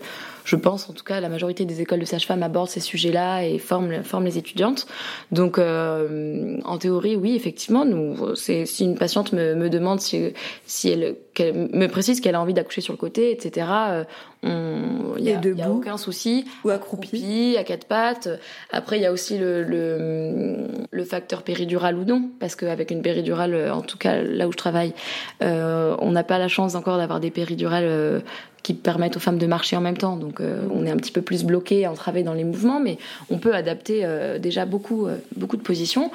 [0.50, 3.60] je pense en tout cas la majorité des écoles de sages-femmes abordent ces sujets-là et
[3.60, 4.88] forment, forment les étudiantes.
[5.32, 10.34] Donc euh, en théorie, oui, effectivement, nous, si une patiente me, me demande si,
[10.66, 13.68] si elle, me précise qu'elle a envie d'accoucher sur le côté, etc.,
[14.42, 14.50] il
[15.20, 16.46] n'y a, y a, aucun souci.
[16.64, 17.56] Ou accroupi.
[17.58, 18.30] à quatre pattes.
[18.72, 23.02] Après, il y a aussi le, le, le, facteur péridural ou non, parce qu'avec une
[23.02, 24.94] péridurale, en tout cas là où je travaille,
[25.44, 28.20] euh, on n'a pas la chance encore d'avoir des péridurales euh,
[28.70, 30.16] qui permettent aux femmes de marcher en même temps.
[30.16, 33.00] Donc euh, on est un petit peu plus bloqué, entravé dans les mouvements, mais
[33.32, 36.12] on peut adapter euh, déjà beaucoup, euh, beaucoup de positions.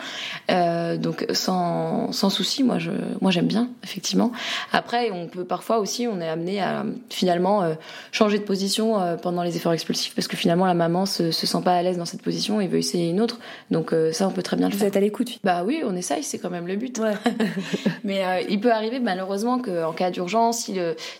[0.48, 4.30] donc sans, sans souci, moi je, moi j'aime bien effectivement.
[4.72, 7.64] Après, on peut parfois aussi, on est amené à finalement
[8.12, 11.62] changer de position pendant les efforts expulsifs parce que finalement la maman se, se sent
[11.64, 13.40] pas à l'aise dans cette position et veut essayer une autre.
[13.72, 14.82] Donc ça, on peut très bien le faire.
[14.82, 15.40] Vous êtes à l'écoute.
[15.42, 16.98] Bah oui, on essaye, c'est quand même le but.
[16.98, 17.14] Ouais.
[18.04, 20.70] mais il peut arriver malheureusement qu'en cas d'urgence,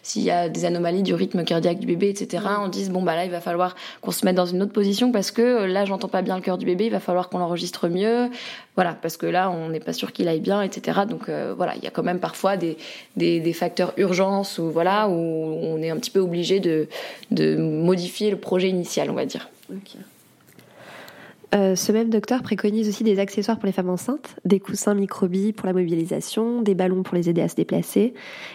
[0.03, 3.17] s'il y a des anomalies du rythme cardiaque du bébé, etc., on dise bon bah
[3.17, 5.85] là il va falloir qu'on se mette dans une autre position parce que euh, là
[5.85, 8.29] j'entends pas bien le cœur du bébé, il va falloir qu'on l'enregistre mieux,
[8.75, 11.01] voilà parce que là on n'est pas sûr qu'il aille bien, etc.
[11.09, 12.77] Donc euh, voilà il y a quand même parfois des,
[13.17, 16.89] des, facteurs urgence ou voilà où on est un petit peu obligé de,
[17.31, 19.49] de modifier le projet initial, on va dire.
[21.55, 25.53] Euh, ce même docteur préconise aussi des accessoires pour les femmes enceintes, des coussins microbilles
[25.53, 28.15] pour la mobilisation, des ballons pour les aider à se déplacer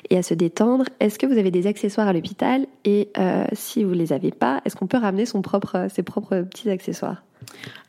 [0.10, 0.86] et à se détendre.
[1.00, 4.62] Est-ce que vous avez des accessoires à l'hôpital Et euh, si vous les avez pas,
[4.66, 7.24] est-ce qu'on peut ramener son propre, ses propres petits accessoires?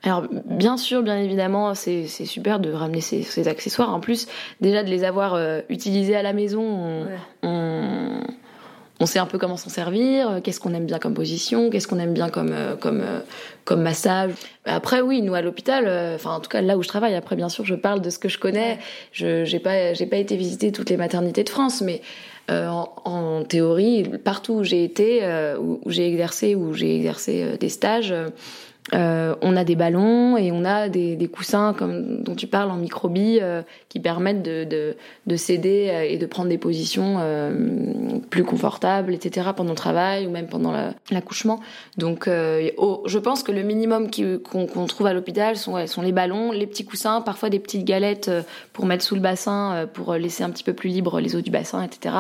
[0.04, 3.92] Alors bien sûr, bien évidemment, c'est super de ramener ces, ces, accessoires.
[3.92, 4.28] En plus,
[4.60, 7.18] déjà de les avoir euh, utilisés à la maison, on, Ouais.
[7.42, 8.20] on,
[9.00, 11.88] on sait un peu comment s'en servir, euh, qu'est-ce qu'on aime bien comme position, qu'est-ce
[11.88, 13.20] qu'on aime bien comme euh, comme euh,
[13.64, 14.32] comme massage.
[14.66, 17.14] Après oui, nous à l'hôpital, enfin en tout cas là où je travaille.
[17.14, 18.78] Après bien sûr, je parle de ce que je connais.
[19.12, 22.02] Je j'ai pas j'ai pas été visiter toutes les maternités de France, mais
[22.50, 26.96] euh, en, en théorie, partout où j'ai été, euh, où, où j'ai exercé, où j'ai
[26.96, 28.12] exercé euh, des stages,
[28.92, 32.76] euh, on a des ballons et on a des, coussins comme dont tu parles en
[32.76, 38.18] microbie euh, qui permettent de, de, de s'aider euh, et de prendre des positions euh,
[38.30, 39.50] plus confortables, etc.
[39.54, 41.60] pendant le travail ou même pendant la- l'accouchement.
[41.98, 44.10] Donc, je pense que le minimum
[44.42, 48.30] qu'on trouve à l'hôpital sont, les ballons, les petits coussins, parfois des petites galettes
[48.72, 51.50] pour mettre sous le bassin, pour laisser un petit peu plus libre les eaux du
[51.50, 52.14] bassin, etc.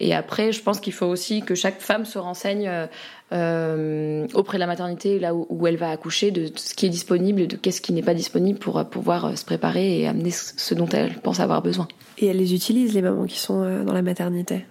[0.00, 2.70] Et après, je pense qu'il faut aussi que chaque femme se renseigne
[3.32, 6.90] euh, auprès de la maternité, là où, où elle va accoucher, de ce qui est
[6.90, 10.30] disponible de qu'est-ce qui n'est pas disponible pour euh, pouvoir euh, se préparer et amener
[10.30, 11.88] ce dont elle pense avoir besoin.
[12.18, 14.64] Et elles les utilisent, les mamans qui sont dans la maternité?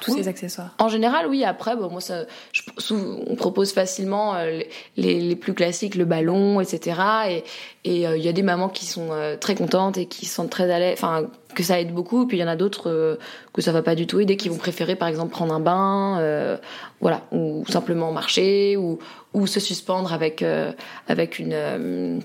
[0.00, 0.18] Tous Oui.
[0.22, 0.74] ces accessoires?
[0.80, 1.44] En général, oui.
[1.44, 4.60] Après, bon, moi, ça, je, sou- on propose facilement euh,
[4.96, 7.00] les, plus classiques, le ballon, etc.
[7.28, 7.44] Et
[7.84, 10.50] et euh, il y a des mamans qui sont euh, très contentes et qui sentent
[10.50, 11.26] très à l'aise, enfin
[11.58, 12.26] que ça aide beaucoup.
[12.26, 13.16] Puis il y en a d'autres euh,
[13.52, 16.18] que ça va pas du tout aider, qui vont préférer, par exemple, prendre un bain,
[16.20, 16.56] euh,
[17.00, 19.00] voilà, ou simplement marcher, ou
[19.34, 20.72] ou se suspendre avec euh,
[21.08, 22.22] avec une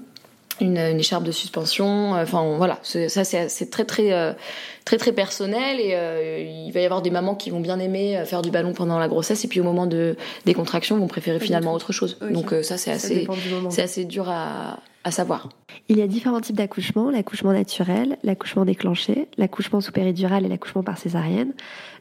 [0.61, 2.11] une, une écharpe de suspension.
[2.13, 4.33] Enfin voilà, c'est- ça c'est très très euh,
[4.85, 8.17] très très personnel et euh, il va y avoir des mamans qui vont bien aimer
[8.17, 11.07] euh, faire du ballon pendant la grossesse et puis au moment de des contractions vont
[11.07, 12.17] préférer finalement autre chose.
[12.21, 13.27] Donc euh, ça c'est assez
[13.69, 15.49] c'est assez dur à à savoir.
[15.89, 20.81] Il y a différents types d'accouchement, l'accouchement naturel, l'accouchement déclenché, l'accouchement sous péridurale et l'accouchement
[20.81, 21.51] par césarienne.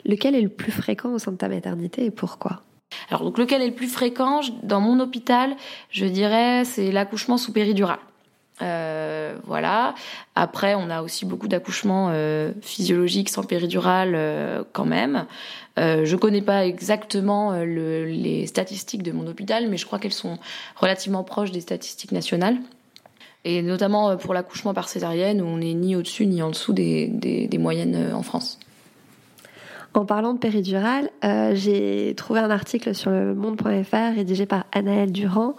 [0.04, 2.62] Lequel est le plus fréquent au sein de ta maternité et pourquoi?
[3.10, 4.40] Alors donc lequel est le plus fréquent?
[4.62, 5.56] Dans mon hôpital
[5.90, 7.98] Je dirais c'est l'accouchement sous péridurale.
[8.62, 9.94] Euh, voilà.
[10.34, 15.26] Après, on a aussi beaucoup d'accouchements euh, physiologiques sans péridurale euh, quand même.
[15.78, 20.38] Je connais pas exactement le- les statistiques de mon hôpital, mais je crois qu'elles sont
[20.76, 22.58] relativement proches des statistiques nationales.
[23.46, 27.48] Et notamment pour l'accouchement par césarienne, où on n'est ni au-dessus ni en dessous des,
[27.58, 28.60] moyennes en France.
[29.94, 31.08] En parlant de péridurale,
[31.54, 35.56] j'ai trouvé un article sur le monde.fr rédigé par Anaëlle Durand.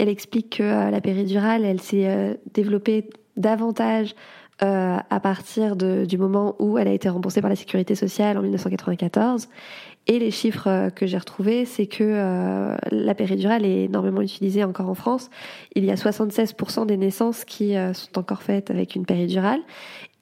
[0.00, 4.14] Elle explique que euh, la péridurale, elle s'est euh, développée davantage
[4.62, 8.42] euh, à partir du moment où elle a été remboursée par la sécurité sociale en
[8.42, 9.48] 1994.
[10.06, 14.94] Et les chiffres que j'ai retrouvés, c'est que la péridurale est énormément utilisée encore en
[14.94, 15.30] France.
[15.74, 19.60] Il y a 76% des naissances qui sont encore faites avec une péridurale.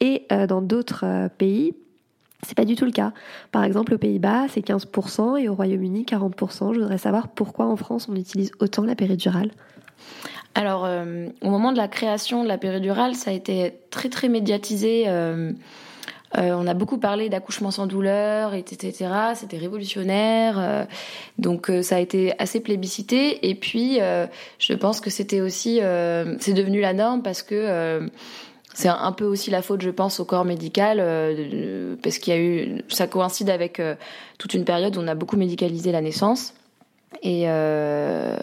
[0.01, 1.75] Et dans d'autres pays,
[2.47, 3.13] c'est pas du tout le cas.
[3.51, 6.73] Par exemple, aux Pays-Bas, c'est 15% et au Royaume-Uni, 40%.
[6.73, 9.51] Je voudrais savoir pourquoi en France on utilise autant la péridurale.
[10.55, 14.29] Alors, euh, au moment de la création de la péridurale, ça a été très très
[14.29, 15.05] médiatisé.
[15.07, 15.53] euh,
[16.37, 19.09] euh, on a beaucoup parlé d'accouchement sans douleur, etc.
[19.35, 20.87] C'était révolutionnaire.
[21.39, 23.49] donc ça a été assez plébiscité.
[23.49, 23.99] Et puis,
[24.59, 25.77] je pense que c'était aussi,
[26.39, 28.11] c'est devenu la norme parce que
[28.75, 32.37] c'est un, peu aussi la faute, je pense, au corps médical, euh, parce qu'il y
[32.37, 33.95] a eu, ça coïncide avec euh,
[34.39, 36.55] toute une période où on a beaucoup médicalisé la naissance.
[37.23, 38.37] Et euh,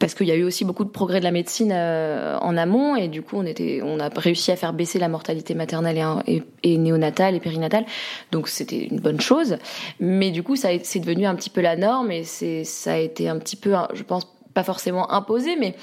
[0.00, 2.96] parce qu'il y a eu aussi beaucoup de progrès de la médecine en amont.
[2.96, 6.78] Et du coup on était on a réussi à faire baisser la mortalité maternelle et,
[6.78, 7.84] néonatale et périnatale.
[8.32, 9.58] Donc c'était une bonne chose.
[10.00, 12.98] Mais du coup ça c'est devenu un petit peu la norme et c'est ça a
[12.98, 15.74] été un petit peu je pense pas forcément imposé mais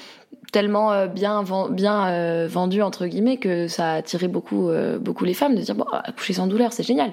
[0.52, 1.44] tellement euh, bien
[2.10, 5.76] euh, vendu entre guillemets que ça a attiré beaucoup euh, beaucoup les femmes de dire
[5.76, 7.12] bon accoucher sans douleur c'est génial.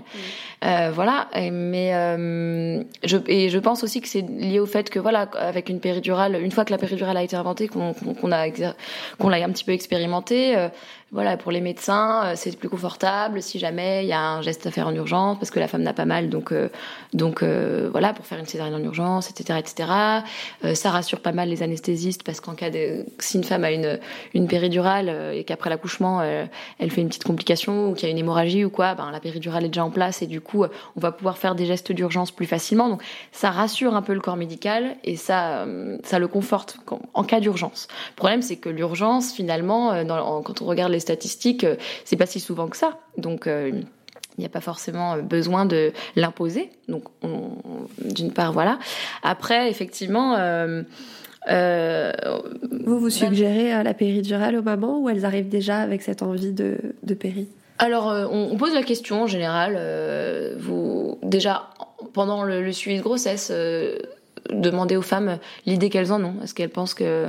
[0.64, 1.28] Euh, voilà.
[1.34, 5.28] Et- mais euh, je et je pense aussi que c'est lié au fait que voilà
[5.36, 8.46] avec une péridurale une fois que la péridurale a été inventée qu'on qu'on a
[9.18, 10.68] qu'on l'a un petit peu expérimenté euh,
[11.12, 14.70] voilà pour les médecins c'est plus confortable si jamais il y a un geste à
[14.70, 16.52] faire en urgence parce que la femme n'a pas mal donc
[17.14, 19.88] donc voilà pour faire une césarienne en urgence etc etc
[20.74, 23.98] ça rassure pas mal les anesthésistes parce qu'en cas de si une femme a une
[24.34, 26.44] une péridurale euh, et qu'après l'accouchement euh,
[26.78, 29.20] elle fait une petite complication ou qu'il y a une hémorragie ou quoi ben la
[29.20, 31.92] péridurale est déjà en place et du coup euh, on va pouvoir faire des gestes
[31.92, 35.66] d'urgence plus facilement donc ça rassure un peu le corps médical et ça
[36.04, 36.78] ça le conforte
[37.14, 39.92] en cas d'urgence le problème c'est que l'urgence finalement
[40.42, 41.66] quand on regarde les statistiques
[42.04, 43.46] c'est pas si souvent que ça donc
[44.38, 46.70] il n'y a pas forcément besoin de l'imposer.
[46.86, 47.50] Donc, on-
[48.04, 48.78] d'une part, voilà.
[49.24, 50.36] Après, effectivement,
[51.50, 52.12] euh,
[52.84, 56.52] Vous, vous suggérez euh, la péridurale aux mamans ou elles arrivent déjà avec cette envie
[56.52, 57.48] de, de péri?
[57.78, 59.74] Alors, euh, on, on pose la question en général.
[59.76, 61.70] euh, vous déjà
[62.12, 63.52] pendant le, le suivi de grossesse,
[64.50, 66.34] demander aux femmes l'idée qu'elles en ont.
[66.42, 67.26] Est-ce qu'elles pensent que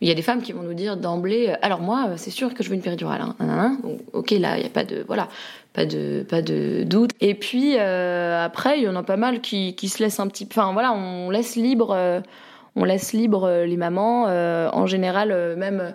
[0.00, 2.62] il y a des femmes qui vont nous dire d'emblée, alors moi, c'est sûr que
[2.62, 3.20] je veux une péridurale.
[3.40, 3.78] Hein.
[4.12, 5.28] ok, là, il n'y a pas de voilà,
[5.72, 7.10] pas de pas de doute.
[7.20, 10.46] Et puis après, il y en a pas mal qui, qui se laissent un petit,
[10.48, 12.22] enfin voilà, on laisse libre
[12.78, 14.26] on laisse libre euh, les mamans.
[14.28, 15.92] Euh, en général, euh, même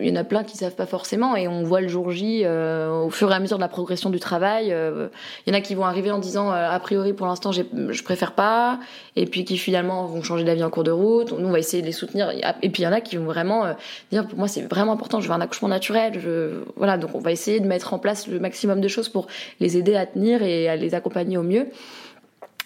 [0.00, 2.46] il y en a plein qui savent pas forcément et on voit le jour J
[2.46, 4.68] au fur et à mesure de la progression du travail.
[4.68, 8.32] Il y en a qui vont arriver en disant a priori pour l'instant je préfère
[8.32, 8.80] pas
[9.16, 11.32] et puis qui finalement vont changer d'avis en cours de route.
[11.38, 13.26] Nous on va essayer de les soutenir et puis il y en a qui vont
[13.26, 13.66] vraiment
[14.10, 16.20] dire pour moi c'est vraiment important, je veux un accouchement naturel.
[16.20, 16.62] Je...
[16.76, 19.26] Voilà donc on va essayer de mettre en place le maximum de choses pour
[19.60, 21.66] les aider à tenir et à les accompagner au mieux.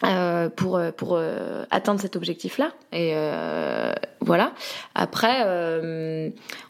[0.02, 4.52] Euh, pour euh, pour euh, atteindre cet objectif là et euh, voilà.
[4.94, 5.44] Après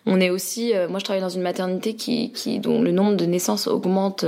[0.07, 3.27] on est aussi moi je travaille dans une maternité qui qui dont le nombre de
[3.27, 4.25] naissances augmente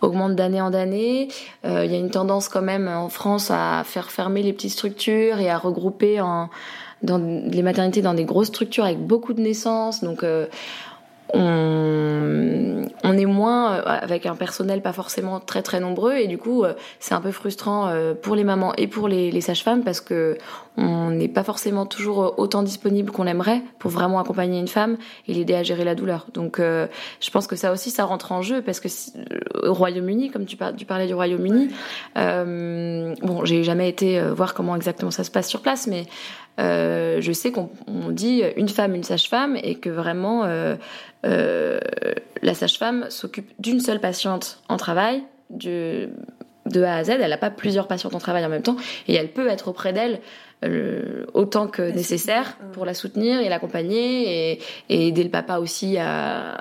[0.00, 1.28] augmente d'année en année.
[1.64, 5.38] Il y a une tendance quand même en France à faire fermer les petites structures
[5.38, 6.48] et à regrouper en
[7.02, 10.02] dans les maternités dans des grosses structures avec beaucoup de naissances.
[10.02, 10.24] Donc
[11.34, 16.38] on, on, est moins euh, avec un personnel pas forcément très très nombreux et du
[16.38, 19.84] coup euh, c'est un peu frustrant euh, pour les mamans et pour les, les sages-femmes
[19.84, 20.38] parce que
[20.76, 25.34] on n'est pas forcément toujours autant disponible qu'on aimerait pour vraiment accompagner une femme et
[25.34, 26.26] l'aider à gérer la douleur.
[26.34, 28.86] Donc je pense que ça aussi ça rentre en jeu parce que
[29.66, 31.70] au Royaume-Uni, comme tu, tu, parlais du Royaume-Uni,
[32.16, 36.06] euh, bon j'ai jamais été voir comment exactement ça se passe sur place, mais
[36.58, 37.70] euh, je sais qu'on
[38.10, 40.74] dit une femme, une sage-femme, et que vraiment euh,
[41.24, 41.78] euh,
[42.42, 46.10] la sage-femme s'occupe d'une seule patiente en travail, de
[46.82, 47.10] A à Z.
[47.10, 49.92] Elle n'a pas plusieurs patientes en travail en même temps, et elle peut être auprès
[49.92, 50.20] d'elle
[51.34, 56.60] autant que nécessaire pour la soutenir et l'accompagner et, aider le papa aussi à,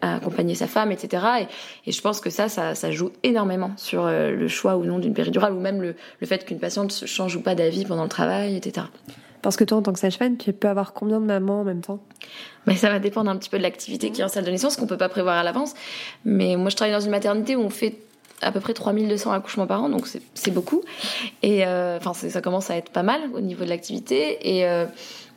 [0.00, 1.48] accompagner sa femme, etc.
[1.84, 5.54] Et, je pense que ça, ça, joue énormément sur le choix ou non d'une péridurale
[5.54, 8.86] ou même le, le fait qu'une patiente change ou pas d'avis pendant le travail, etc.
[9.42, 11.80] Parce que toi, en tant que sage-femme, tu peux avoir combien de mamans en même
[11.80, 12.00] temps
[12.66, 14.76] mais ça va dépendre un petit peu de l'activité qui est en salle de naissance,
[14.76, 15.74] qu'on peut pas prévoir à l'avance.
[16.24, 17.98] Mais moi, je travaille dans une maternité où on fait
[18.40, 20.82] à peu près 3200 accouchements par an, donc c'est beaucoup.
[21.42, 24.56] Et euh, ça commence à être pas mal au niveau de l'activité.
[24.56, 24.86] Et euh,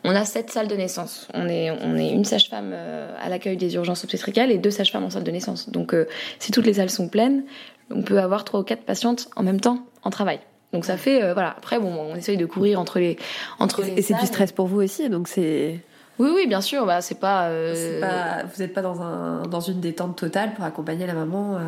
[0.03, 1.27] on a sept salles de naissance.
[1.33, 5.03] On est, on est une sage-femme euh, à l'accueil des urgences obstétricales et deux sages-femmes
[5.03, 5.69] en salle de naissance.
[5.69, 5.95] Donc,
[6.39, 7.43] si toutes les salles sont pleines,
[7.91, 10.39] on peut avoir trois ou quatre patientes en même temps en travail.
[10.73, 11.55] Donc ça fait euh, voilà.
[11.57, 13.17] Après bon, on essaye de courir entre les
[13.59, 15.79] entre et, c'est du stress pour vous aussi, donc c'est.
[16.17, 16.85] Oui, oui, bien sûr.
[16.85, 17.99] Bah, c'est pas, euh...
[17.99, 18.43] pas.
[18.45, 21.55] Vous n'êtes pas dans un dans une détente totale pour accompagner la maman.
[21.55, 21.59] Euh...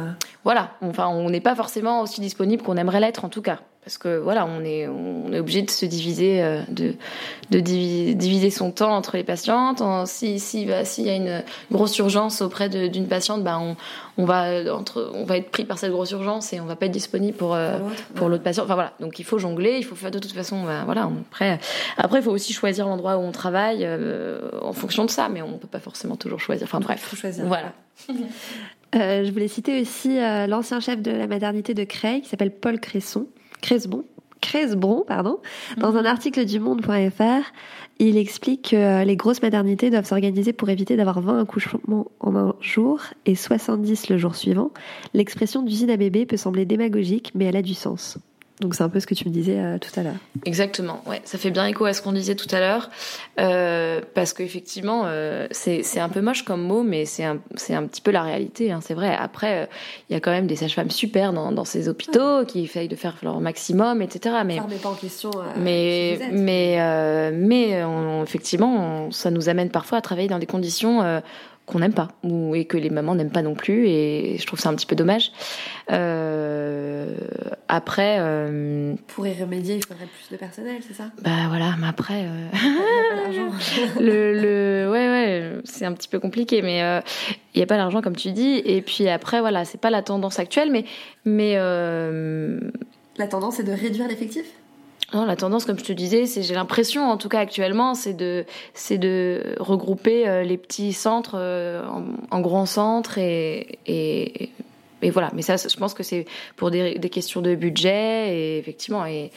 [0.45, 0.71] Voilà.
[0.81, 4.17] Enfin, on n'est pas forcément aussi disponible qu'on aimerait l'être, en tout cas parce que
[4.17, 6.95] voilà, on est, on est obligé de se diviser, euh, de,
[7.52, 9.82] de diviser son temps entre les patientes.
[10.08, 13.78] Si, si, bah, s'il y a une grosse urgence auprès d'une patiente, bah, on,
[14.17, 16.88] on va entre, on va être pris par cette grosse urgence et on va pas
[16.88, 17.80] être disponible pour euh,
[18.13, 18.65] pour l'autre patient.
[18.65, 21.10] Enfin voilà, donc il faut jongler, il faut faire de toute façon, bah, voilà.
[21.32, 21.58] Après,
[21.95, 25.41] après, il faut aussi choisir l'endroit où on travaille euh, en fonction de ça, mais
[25.41, 26.65] on peut pas forcément toujours choisir.
[26.65, 27.45] Enfin bref, faut choisir.
[27.45, 27.71] Voilà.
[28.93, 33.28] je voulais citer aussi l'ancien chef de la maternité de Creil qui s'appelle Paul Cresson
[33.62, 34.04] Cresbon,
[34.41, 35.39] Cresbron, pardon,
[35.78, 35.98] dans mhm.
[35.98, 37.52] un article du Monde.fr,
[38.00, 42.56] il explique que les grosses maternités doivent s'organiser pour éviter d'avoir 20 accouchements en un
[42.62, 44.72] jour et 70 le jour suivant.
[45.13, 48.20] L'expression d'usine à bébé peut sembler démagogique, mais elle a du sens.
[48.60, 50.15] Donc c'est un peu ce que tu me disais euh, tout à l'heure.
[50.46, 52.89] Exactement, ouais, ça fait bien écho à ce qu'on disait tout à l'heure,
[53.39, 57.38] euh, parce qu'effectivement, euh, c'est un peu moche comme mot, mais c'est un,
[57.70, 59.15] un petit peu la réalité, hein, c'est vrai.
[59.15, 59.65] Après, euh,
[60.10, 62.96] il y a quand même des sages-femmes super dans, dans ces hôpitaux qui essayent de
[62.96, 64.38] faire leur maximum, etc.
[64.43, 65.30] Mais, pas en question.
[65.56, 67.84] mais mais mais
[68.24, 71.22] effectivement, ça nous amène parfois à travailler dans des conditions
[71.67, 74.60] qu'on n'aime pas ou et que les mamans n'aiment pas non plus et je trouve
[74.60, 75.32] ça un petit peu dommage.
[75.91, 77.13] Euh,
[77.67, 81.12] après, euh, pour y remédier, il faudrait plus de personnel, c'est ça?
[81.21, 82.47] Bah voilà, mais après, euh...
[83.99, 86.80] le, le ouais ouais, c'est un petit peu compliqué, mais
[87.53, 88.62] il n'y a pas l'argent comme tu dis.
[88.65, 90.86] Et puis après voilà, c'est pas la tendance actuelle, mais
[91.25, 91.56] mais
[93.17, 94.45] la tendance est de réduire l'effectif?
[95.13, 98.13] Non, la tendance, comme je te disais, c'est j'ai l'impression, en tout cas actuellement, c'est
[98.13, 101.82] de c'est de regrouper euh, les petits centres euh,
[102.30, 104.52] en, grands centres et, et,
[105.10, 105.32] voilà.
[105.34, 106.26] Mais ça, je pense que c'est
[106.58, 109.32] pour des, des, questions de budget et effectivement et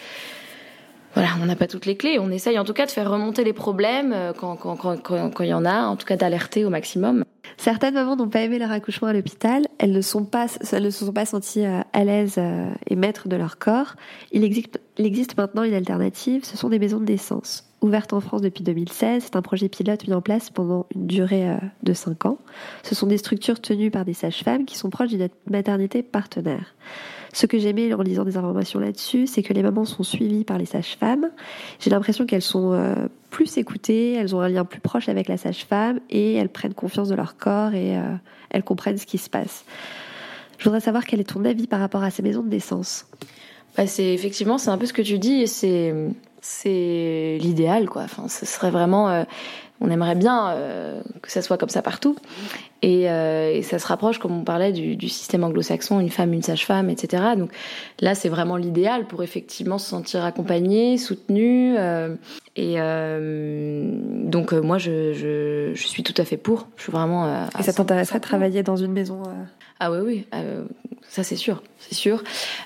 [1.14, 2.18] voilà, on n'a pas toutes les clés.
[2.20, 5.42] On essaye en tout cas de faire remonter les problèmes euh, quand quand quand quand
[5.44, 7.24] il y en a, en tout cas d'alerter au maximum.
[7.56, 9.66] Certaines mamans n'ont pas aimé leur accouchement à l'hôpital.
[9.78, 12.94] Elles ne sont pas, elles ne se sont pas senties euh, à l'aise euh, et
[12.94, 13.96] maîtres de leur corps.
[14.30, 16.44] Il existe, il existe maintenant une alternative.
[16.44, 17.66] Ce sont des maisons de naissance.
[17.80, 21.56] Ouvertes en France depuis 2016, c'est un projet pilote mis en place pendant une durée
[21.82, 22.36] de 5 ans.
[22.82, 26.74] Ce sont des structures tenues par des sages-femmes qui sont proches d'une maternité partenaire.
[27.32, 30.58] Ce que j'aimais en lisant des informations là-dessus, c'est que les mamans sont suivies par
[30.58, 31.30] les sages-femmes.
[31.78, 32.94] J'ai l'impression qu'elles sont euh,
[33.30, 37.08] plus écoutées, elles ont un lien plus proche avec la sage-femme et elles prennent confiance
[37.08, 38.02] de leur corps et euh,
[38.50, 39.64] elles comprennent ce qui se passe.
[40.58, 43.06] Je voudrais savoir quel est ton avis par rapport à ces maisons de naissance.
[43.76, 45.94] Bah, c'est effectivement c'est un peu ce que tu dis c'est
[46.40, 48.02] c'est l'idéal quoi.
[48.02, 49.22] Enfin, ce serait vraiment euh,
[49.80, 52.16] on aimerait bien euh, que ça soit comme ça partout.
[52.82, 56.32] Et, euh, et, ça se rapproche, comme on parlait, du, du système anglo-saxon, une femme,
[56.32, 57.22] une sage-femme, etc.
[57.36, 57.50] Donc
[58.00, 61.76] là, c'est vraiment l'idéal pour effectivement se sentir accompagné, soutenu.
[61.78, 62.14] Euh,
[62.56, 63.90] et euh,
[64.24, 66.68] donc moi, je, je, je, suis tout à fait pour.
[66.76, 67.46] Je suis vraiment.
[67.58, 69.22] et ça t'intéresserait de travailler dans une maison
[69.78, 69.98] Ah oui,
[70.32, 70.42] oui.
[71.08, 71.62] ça, c'est sûr.
[71.78, 72.22] C'est sûr.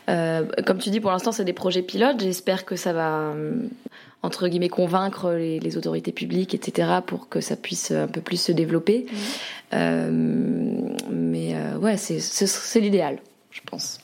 [0.07, 2.21] comme tu dis, pour l'instant, c'est des projets pilotes.
[2.21, 3.35] J'espère que ça va
[4.25, 8.41] entre guillemets convaincre les, les, autorités publiques, etc., pour que ça puisse un peu plus
[8.41, 9.07] se développer.
[9.07, 9.17] Mmh.
[9.75, 10.11] Euh,
[11.11, 13.19] mais euh, ouais, c'est l'idéal,
[13.51, 13.99] je pense.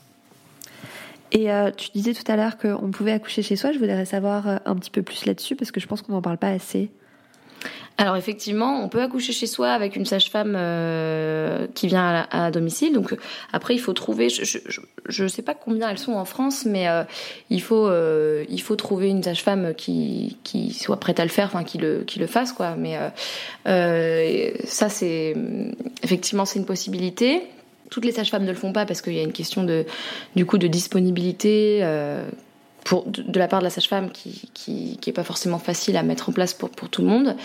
[1.32, 3.72] Et euh, tu disais tout à l'heure qu'on pouvait accoucher chez soi.
[3.72, 6.22] Je voudrais savoir euh, un petit peu plus là-dessus parce que je pense qu'on n'en
[6.22, 6.90] parle pas assez.
[8.00, 12.94] Alors effectivement, on peut accoucher chez soi avec une sage-femme euh, qui vient à, domicile.
[12.94, 13.14] Donc
[13.52, 14.28] après, il faut trouver.
[14.30, 17.04] Je ne sais pas combien elles sont en France, mais euh,
[17.50, 21.44] il faut euh, il faut trouver une sage-femme qui qui soit prête à le faire,
[21.44, 22.74] enfin qui le qui le fasse quoi.
[22.74, 22.96] Mais
[24.64, 25.36] ça c'est
[26.02, 27.42] effectivement c'est une possibilité.
[27.90, 29.84] Toutes les sages-femmes ne le font pas parce qu'il y a une question de
[30.36, 31.82] du coup de disponibilité
[33.06, 36.32] de, la part de la sage-femme qui, qui, est pas forcément facile à mettre en
[36.32, 37.36] place pour, pour tout le monde.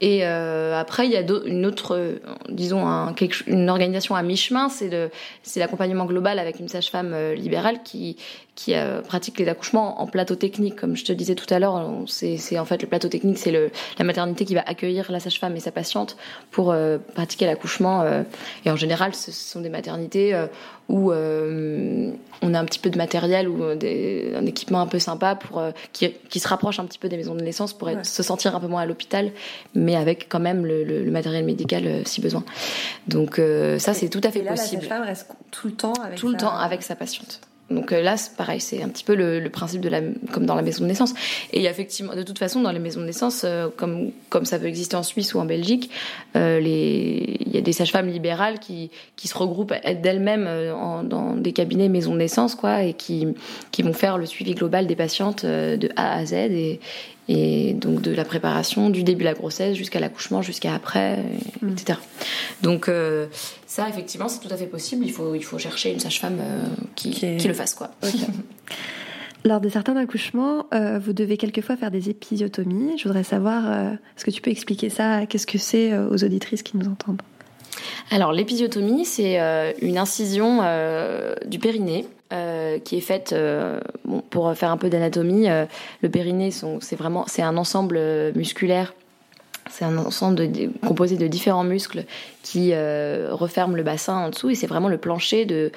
[0.00, 2.18] Et euh, après, il y a une autre,
[2.48, 7.82] disons, un, quelque, une organisation à mi-chemin, c'est l'accompagnement global avec une sage-femme euh, libérale
[7.82, 8.16] qui,
[8.54, 10.76] qui euh, pratique les accouchements en plateau technique.
[10.76, 14.04] Comme je te disais tout à l'heure, c'est en fait le plateau technique, c'est la
[14.04, 16.16] maternité qui va accueillir la sage-femme et sa patiente
[16.50, 18.02] pour euh, pratiquer l'accouchement.
[18.02, 18.22] Euh,
[18.64, 20.46] et en général, ce sont des maternités euh,
[20.88, 25.36] où on a un petit peu de matériel ou des, un équipement un peu sympa
[25.36, 28.04] pour qui, qui, se rapproche un petit peu des maisons de naissance pour être, ouais.
[28.04, 29.30] se sentir un peu moins à l'hôpital,
[29.76, 32.42] mais avec quand même le, le, le matériel médical si besoin.
[33.06, 33.40] Donc
[33.78, 34.82] ça, c'est tout à fait et là, possible.
[34.82, 37.40] La sage-femme reste tout le temps avec tout le temps avec sa patiente.
[37.70, 40.00] Donc là, c'est pareil, c'est un petit peu le, principe de la,
[40.32, 41.14] comme dans la maison de naissance.
[41.52, 44.66] Et effectivement, de toute façon, dans les maisons de naissance, euh, comme comme ça peut
[44.66, 45.90] exister en Suisse ou en Belgique,
[46.36, 51.52] euh, il y a des sages-femmes libérales qui qui se regroupent d'elles-mêmes euh, dans des
[51.52, 53.28] cabinets maison de naissance, quoi, et qui
[53.70, 56.50] qui vont faire le suivi global des patientes euh, de A à Z
[57.32, 61.18] et donc de la préparation du début de la grossesse jusqu'à l'accouchement, jusqu'à après,
[61.62, 61.68] mmh.
[61.70, 61.98] etc.
[62.60, 63.26] Donc euh,
[63.68, 65.04] ça, effectivement, c'est tout à fait possible.
[65.06, 66.64] Il faut, il faut chercher une sage-femme euh,
[66.96, 67.36] qui, okay.
[67.36, 67.92] qui, le fasse, quoi.
[68.02, 68.26] Okay.
[69.44, 72.98] Lors de certains accouchements, euh, vous devez quelquefois faire des épisiotomies.
[72.98, 75.24] Je voudrais savoir, est-ce que tu peux expliquer ça?
[75.26, 77.22] Qu'est-ce que c'est aux auditrices qui nous entendent?
[78.10, 80.60] Alors, l'épisiotomie, c'est euh, une incision
[81.46, 83.80] du périnée euh, qui est faite euh,
[84.30, 85.50] pour faire un peu d'anatomie.
[85.50, 85.66] Euh,
[86.00, 87.98] le périnée, c'est vraiment c'est un ensemble
[88.36, 88.94] musculaire.
[89.70, 90.48] C'est un ensemble
[90.86, 92.04] composé de différents muscles
[92.42, 95.70] qui euh, referment le bassin en dessous et c'est vraiment le plancher de,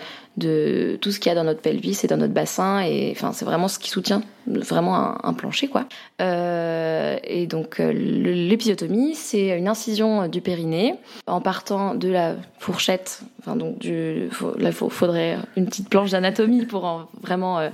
[1.01, 3.45] tout ce qu'il y a dans notre pelvis et dans notre bassin et enfin c'est
[3.45, 5.85] vraiment ce qui soutient vraiment un, plancher quoi.
[6.21, 10.95] Euh, et donc l'épisiotomie c'est une incision du périnée
[11.27, 13.21] en partant de la fourchette.
[13.39, 17.69] Enfin donc là il faudrait une petite planche d'anatomie pour en vraiment euh,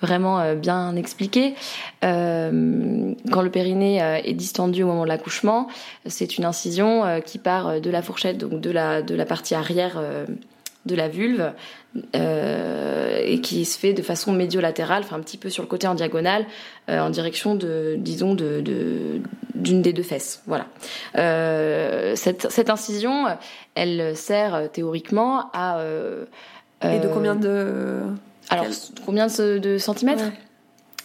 [0.00, 1.54] vraiment euh, bien expliquer.
[2.04, 5.61] Euh, quand le périnée est distendu au moment de l'accouchement,
[6.06, 10.00] c'est une incision qui part de la fourchette donc de la de la partie arrière
[10.86, 11.52] de la vulve
[12.16, 15.86] euh, et qui se fait de façon médiolatérale, enfin un petit peu sur le côté
[15.86, 16.46] en diagonale,
[16.88, 18.62] euh, en direction de, disons, de,
[19.54, 20.42] d'une de, des deux fesses.
[20.46, 20.66] Voilà.
[21.18, 23.26] Euh, cette, cette, incision,
[23.74, 25.78] elle sert théoriquement à.
[25.78, 26.24] Euh,
[26.82, 28.00] et de combien de.
[28.50, 28.66] Alors,
[29.06, 30.24] combien de, de centimètres?
[30.24, 30.32] Ouais.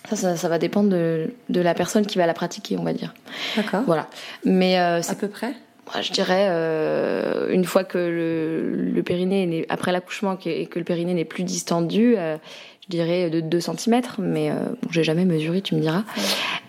[0.10, 2.93] Ça, ça, ça, va dépendre de, de, la personne qui va la pratiquer, on va
[2.93, 3.14] dire.
[3.55, 3.84] D'accord.
[3.86, 4.08] Voilà.
[4.45, 5.53] Mais à peu près
[6.01, 11.14] je dirais euh, une fois que le, le périnée après l'accouchement et que le périnée
[11.14, 12.38] n'est plus distendu euh,
[12.84, 16.03] je dirais de 2 cm mais euh, bon, j'ai jamais mesuré tu me diras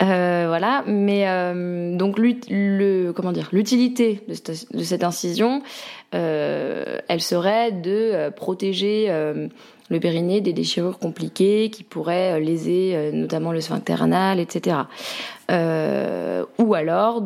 [0.00, 5.62] voilà mais euh, donc le comment dire l'utilité de, cette, de cette incision
[6.14, 9.10] euh, elle serait de protéger
[9.88, 14.76] le périnée des déchirures compliquées qui pourraient léser notamment le sphincter anal etc
[15.48, 17.22] ou alors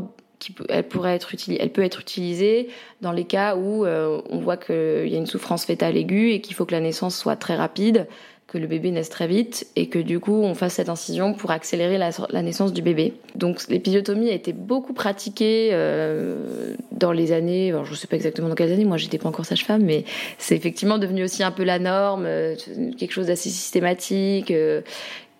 [0.69, 2.69] elle pourrait être elle peut être utilisée
[3.01, 6.55] dans les cas où on voit qu'il y a une souffrance fétale aiguë et qu'il
[6.55, 8.07] faut que la naissance soit très rapide
[8.53, 11.53] que le bébé naisse très vite et que du coup on fasse cette incision pour
[11.53, 13.15] accélérer la, naissance du bébé.
[13.35, 18.51] Donc l'épisiotomie a été beaucoup pratiquée euh, dans les années, je ne sais pas exactement
[18.51, 20.05] dans quelles années, moi j'étais pas encore sage-femme, mais
[20.37, 22.55] c'est effectivement devenu aussi un peu la norme, euh,
[22.99, 24.83] quelque chose d'assez systématique, euh,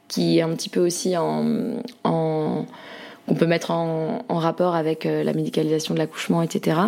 [0.09, 2.65] qui est un petit peu aussi en, en
[3.27, 6.81] qu'on peut mettre en rapport avec la médicalisation de l'accouchement, etc.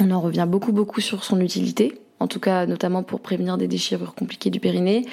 [0.00, 3.68] On en revient beaucoup beaucoup sur son utilité en tout cas notamment pour prévenir des
[3.68, 5.04] déchirures compliquées du périnée,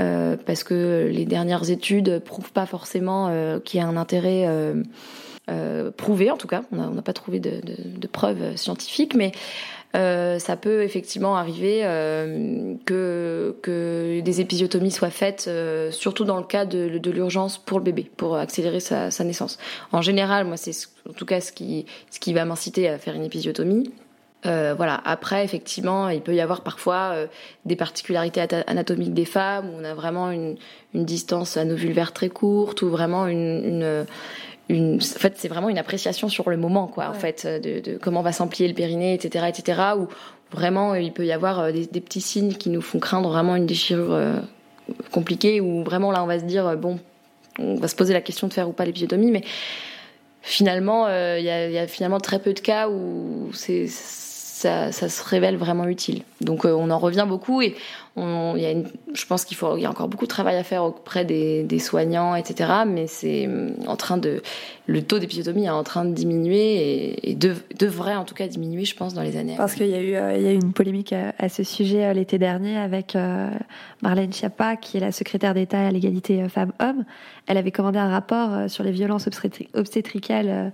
[0.00, 4.44] euh, parce que les dernières études prouvent pas forcément euh, qu'il y a un intérêt
[4.46, 9.32] euh, prouvé, en tout cas, on n'a pas trouvé de, preuves scientifiques, mais
[9.94, 11.82] ça peut effectivement arriver
[12.86, 15.50] que, des épisiotomies soient faites,
[15.90, 19.58] surtout dans le cas de, l'urgence pour le bébé, pour accélérer sa, sa naissance.
[19.90, 20.72] En général, moi, c'est
[21.08, 23.90] en tout cas ce qui, ce qui va m'inciter à faire une épisiotomie.
[24.44, 25.00] Euh, voilà.
[25.04, 27.26] Après, effectivement, il peut y avoir parfois euh,
[27.64, 30.56] des particularités anatomiques des femmes où on a vraiment une,
[30.94, 34.06] une distance anovulvaire très courte ou vraiment une, une,
[34.68, 37.08] une en fait, c'est vraiment une appréciation sur le moment, quoi.
[37.08, 39.80] En fait, de, de, comment va s'emplier le périnée, etc., etc.
[39.96, 40.08] Où
[40.50, 43.54] vraiment, il peut y avoir euh, des, des, petits signes qui nous font craindre vraiment
[43.54, 44.18] une déchirure
[45.12, 45.60] compliquée.
[45.60, 46.98] Où vraiment là, on va se dire bon,
[47.60, 49.44] on va se poser la question de faire ou pas l'épisiotomie, mais
[50.42, 53.86] finalement, il y, y, a, finalement très peu de cas où c'est
[54.62, 56.22] ça, se révèle vraiment utile.
[56.40, 57.74] Donc euh, on en revient beaucoup et
[58.16, 60.56] on, y a une, je pense qu'il faut, il y a encore beaucoup de travail
[60.56, 62.70] à faire auprès des, soignants, etc.
[62.86, 64.42] Mais c'est euh, en train de,
[64.86, 68.94] le taux d'épisiotomie est en train de diminuer et, devrait en tout cas diminuer, je
[68.94, 69.54] pense, dans les années.
[69.56, 72.12] Parce qu'il y a eu, euh, il y a eu une polémique à, ce sujet
[72.14, 73.16] l'été dernier avec
[74.02, 77.04] Marlène Schiappa, qui est la secrétaire d'État à l'égalité femmes-hommes.
[77.46, 79.28] Elle avait commandé un rapport sur les violences
[79.74, 80.72] obstétricales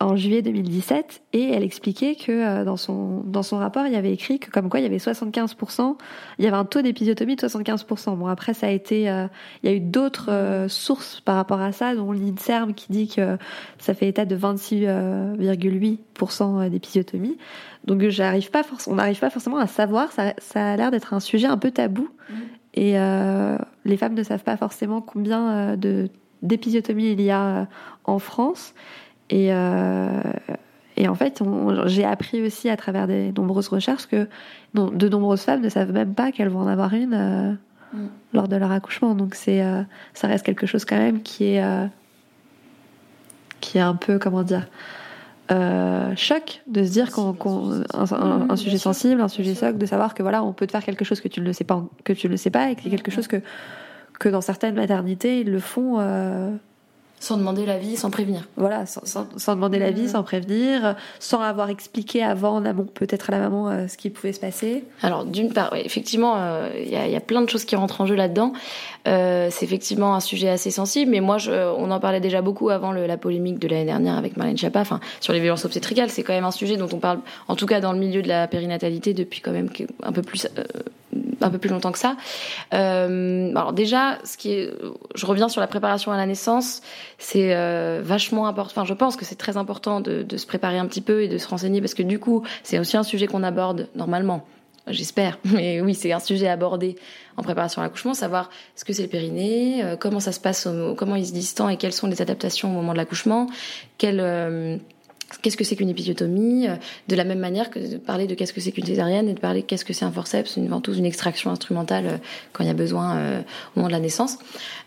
[0.00, 3.96] en juillet 2017 et elle expliquait que euh, dans son dans son rapport il y
[3.96, 5.96] avait écrit que comme quoi il y avait 75%
[6.38, 9.28] il y avait un taux d'épisiotomie de 75% bon après ça a été euh,
[9.62, 13.06] il y a eu d'autres euh, sources par rapport à ça dont l'Inserm qui dit
[13.08, 13.38] que
[13.78, 17.38] ça fait état de 26,8% d'épisiotomie.
[17.84, 21.20] Donc j'arrive pas on n'arrive pas forcément à savoir ça, ça a l'air d'être un
[21.20, 22.08] sujet un peu tabou.
[22.30, 22.34] Mmh.
[22.74, 22.92] et
[23.84, 26.08] les femmes ne savent pas forcément combien de
[26.42, 27.68] d'épisiotomie il y a
[28.04, 28.72] en France
[29.30, 30.08] et, euh,
[30.96, 31.42] et en fait,
[31.86, 34.28] j'ai appris aussi à travers des nombreuses recherches que
[34.74, 37.52] de nombreuses femmes ne savent même pas qu'elles vont en avoir une euh,
[37.92, 38.06] mm.
[38.32, 39.14] lors de leur accouchement.
[39.14, 41.64] Donc c'est, euh, ça reste quelque chose quand même qui est,
[43.60, 44.68] qui est un peu, comment dire,
[46.16, 47.34] choc de se dire qu'on,
[47.94, 50.84] un, mm, sujet sensible, un sujet choc, de savoir que voilà, on peut te faire
[50.84, 52.90] quelque chose que tu ne sais pas, que tu ne sais pas, et que c'est
[52.90, 53.40] quelque chose que
[54.20, 55.98] que dans certaines maternités ils le font
[57.24, 58.42] sans demander l'avis, sans prévenir.
[58.56, 63.32] Voilà, sans, sans, demander l'avis, sans prévenir, sans avoir expliqué avant en amont peut-être à
[63.32, 64.84] la maman euh, ce qui pouvait se passer.
[65.02, 68.02] Alors d'une part, effectivement, euh, il y, a, y, a, plein de choses qui rentrent
[68.02, 68.52] en jeu là-dedans.
[69.08, 72.68] Euh, c'est effectivement un sujet assez sensible, mais moi, je, on en parlait déjà beaucoup
[72.68, 76.10] avant le, la polémique de l'année dernière avec Marlène Schiappa, enfin sur les violences obstétricales.
[76.10, 78.28] C'est quand même un sujet dont on parle, en tout cas dans le milieu de
[78.28, 79.70] la périnatalité, depuis quand même
[80.02, 80.46] un peu plus
[81.40, 82.16] un peu plus longtemps que ça.
[82.72, 84.70] Euh, alors déjà, ce qui est,
[85.14, 86.82] je reviens sur la préparation à la naissance,
[87.18, 88.72] c'est euh, vachement important.
[88.72, 91.38] Enfin, je pense que c'est très important de, se préparer un petit peu et de
[91.38, 94.46] se renseigner parce que du coup, c'est aussi un sujet qu'on aborde normalement.
[94.86, 96.96] J'espère, mais oui, c'est un sujet abordé
[97.36, 100.68] en préparation à l'accouchement, savoir ce que c'est le périnée, euh, comment ça se passe,
[100.96, 103.46] comment il se distend et quelles sont les adaptations au moment de l'accouchement,
[103.98, 104.76] quelles euh,
[105.42, 106.76] qu'est-ce que c'est qu'une épisiotomie, euh,
[107.08, 109.40] de la même manière que de parler de qu'est-ce que c'est qu'une césarienne et de
[109.40, 112.16] parler qu'est-ce que c'est un forceps, une ventouse, une extraction instrumentale euh,
[112.52, 114.38] quand il y a besoin euh, au moment de la naissance.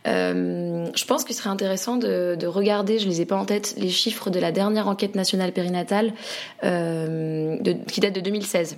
[0.06, 4.30] je pense qu'il serait intéressant de, regarder, je les ai pas en tête, les chiffres
[4.30, 6.14] de la dernière enquête nationale périnatale
[6.62, 8.78] qui date de 2016.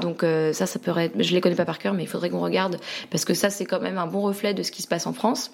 [0.00, 2.40] Donc ça, ça peut être, je les connais pas par cœur, mais il faudrait qu'on
[2.40, 2.78] regarde
[3.10, 5.12] parce que ça, c'est quand même un bon reflet de ce qui se passe en
[5.12, 5.50] France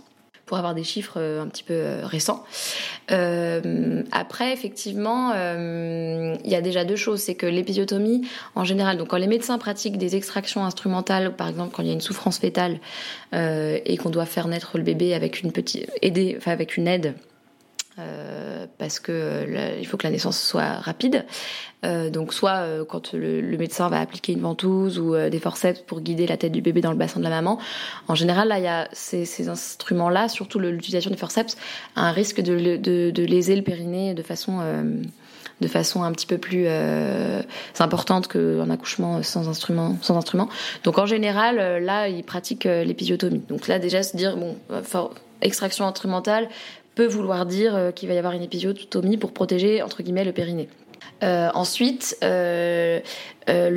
[0.53, 2.45] pour avoir des chiffres euh, un petit peu euh, récents.
[3.11, 7.21] Euh, après, effectivement, il y a déjà deux choses.
[7.21, 11.71] C'est que l'épisiotomie, en général, donc quand les médecins pratiquent des extractions instrumentales, par exemple
[11.75, 12.81] quand il y a une souffrance fétale
[13.33, 17.15] et qu'on doit faire naître le bébé avec une petite aidée, enfin avec une aide
[17.99, 21.27] euh, parce que euh, il faut que la naissance soit rapide.
[21.85, 25.81] Euh, donc soit euh, quand le, le, médecin va appliquer une ventouse ou des forceps
[25.81, 27.59] pour guider la tête du bébé dans le bassin de la maman.
[28.09, 31.57] En général, là, il y a ces, ces instruments-là, surtout l'utilisation des forceps,
[31.97, 34.61] a un risque de, de, de, léser le périnée de façon
[35.61, 37.41] de façon un petit peu plus euh,
[37.79, 40.49] importante qu'un accouchement sans instrument, sans instrument.
[40.83, 43.43] Donc en général, là, ils pratiquent l'épisiotomie.
[43.49, 44.57] Donc là, déjà, se dire bon,
[45.43, 46.49] extraction instrumentale,
[46.95, 50.69] peut vouloir dire qu'il va y avoir une épisiotomie pour protéger entre guillemets le périnée.
[51.23, 53.01] ensuite, le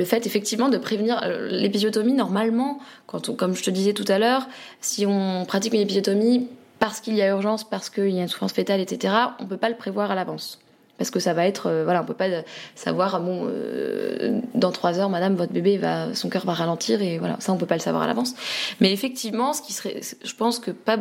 [0.04, 4.48] fait effectivement de prévenir l'épisiotomie, normalement, quand on, comme je te disais tout à l'heure,
[4.80, 6.48] si on pratique une épisiotomie
[6.78, 9.56] parce qu'il y a urgence, parce qu'il y a une souffrance fétale, etc., on peut
[9.56, 10.58] pas le prévoir à l'avance
[10.98, 12.28] parce que ça va être euh, voilà on peut pas
[12.74, 17.18] savoir bon euh, dans trois heures madame votre bébé va son cœur va ralentir et
[17.18, 18.34] voilà ça on peut pas le savoir à l'avance
[18.80, 20.98] mais effectivement ce qui serait je pense que pas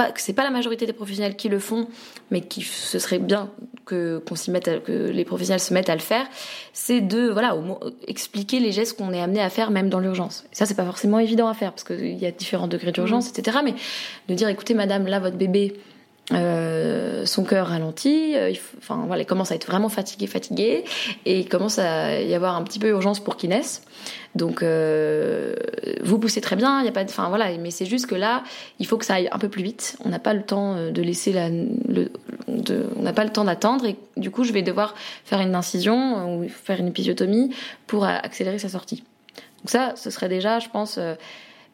[0.00, 1.86] pas, c'est pas la majorité des professionnels qui le font,
[2.30, 3.50] mais qui ce serait bien
[3.84, 6.26] que qu'on s'y mette, que les professionnels se mettent à le faire,
[6.72, 10.44] c'est de voilà au expliquer les gestes qu'on est amené à faire même dans l'urgence.
[10.52, 13.38] Ça c'est pas forcément évident à faire parce qu'il y a différents degrés d'urgence, mmh.
[13.38, 13.58] etc.
[13.64, 13.74] Mais
[14.28, 15.74] de dire écoutez madame là votre bébé
[16.32, 20.84] euh, son cœur ralentit, euh, il, enfin voilà, il commence à être vraiment fatigué, fatigué,
[21.26, 23.82] et il commence à y avoir un petit peu urgence pour qu'il naisse.
[24.34, 25.54] Donc euh,
[26.02, 28.14] vous poussez très bien, il y a pas, de, enfin voilà, mais c'est juste que
[28.14, 28.44] là,
[28.78, 29.96] il faut que ça aille un peu plus vite.
[30.04, 33.96] On n'a pas le temps de laisser la, on n'a pas le temps d'attendre, et
[34.16, 37.52] du coup, je vais devoir faire une incision ou faire une épisiotomie
[37.86, 39.02] pour accélérer sa sortie.
[39.58, 40.98] Donc ça, ce serait déjà, je pense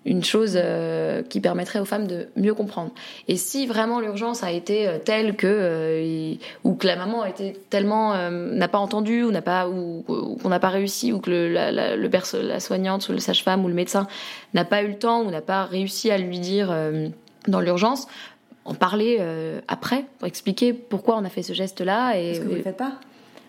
[0.07, 2.93] une chose euh, qui permettrait aux femmes de mieux comprendre.
[3.29, 6.35] Et si vraiment l'urgence a été euh, telle que euh,
[6.65, 10.05] ou que la maman a été tellement n'a pas entendu ou n'a pas ou,
[10.43, 12.11] qu'on n'a pas réussi ou que le, la, la, le
[12.43, 14.07] la soignante ou le sage-femme ou le médecin
[14.55, 16.75] n'a pas eu le temps ou n'a pas réussi à lui dire
[17.49, 18.07] dans l'urgence,
[18.65, 19.21] en parler
[19.69, 22.93] après pour expliquer pourquoi on a fait ce geste-là et que vous le faites pas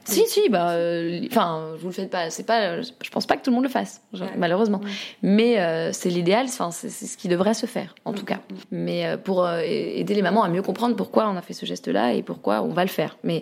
[0.08, 2.30] si, si, bah, euh, enfin, je vous le faites pas.
[2.30, 4.02] C'est pas, je pense pas que tout le monde le fasse,
[4.38, 4.82] malheureusement.
[5.22, 6.46] Mais euh, c'est l'idéal.
[6.46, 8.40] Enfin, c'est ce qui devrait se faire, en tout cas.
[8.72, 12.14] Mais euh, pour aider les mamans à mieux comprendre pourquoi on a fait ce geste-là
[12.14, 13.18] et pourquoi on va le faire.
[13.24, 13.42] Mais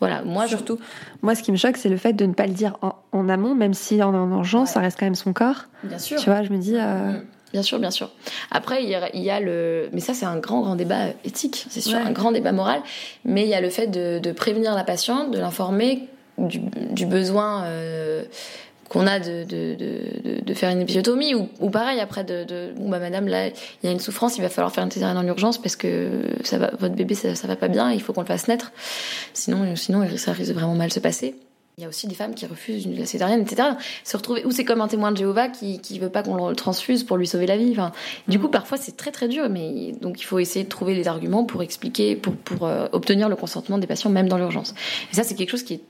[0.00, 0.78] voilà, moi surtout,
[1.22, 2.76] moi, ce qui me choque, c'est le fait de ne pas le dire
[3.12, 5.66] en, amont, même si en, en urgence, ça reste quand même son corps.
[5.82, 6.18] Bien sûr.
[6.20, 6.74] Tu vois, je me dis.
[6.74, 7.22] Mm.
[7.52, 8.10] Bien sûr, bien sûr.
[8.50, 11.98] Après, il y a, le, mais ça c'est un grand, grand débat éthique, c'est sûr,
[11.98, 12.80] un grand débat moral.
[13.24, 18.24] Mais il y a le fait de, prévenir la patiente, de l'informer du, besoin euh,
[18.88, 23.48] qu'on a de, de, faire une épisiotomie ou, pareil après de, bon bah madame là
[23.48, 23.52] il
[23.84, 26.58] y a une souffrance, il va falloir faire une césarienne en urgence parce que ça
[26.58, 28.72] va, votre bébé ça, ça va pas bien, il faut qu'on le fasse naître.
[29.34, 31.36] Sinon, sinon ça risque vraiment mal se passer.
[31.78, 33.70] Il y a aussi des femmes qui refusent la césarienne, etc.
[34.04, 36.54] Se retrouver, ou c'est comme un témoin de Jéhovah qui, qui veut pas qu'on le
[36.54, 37.70] transfuse pour lui sauver la vie.
[37.72, 37.92] Enfin,
[38.28, 41.08] du coup, parfois c'est très très dur, mais donc il faut essayer de trouver les
[41.08, 44.74] arguments pour expliquer, pour, pour euh, obtenir le consentement des patients, même dans l'urgence.
[45.12, 45.82] Et ça, c'est quelque chose qui est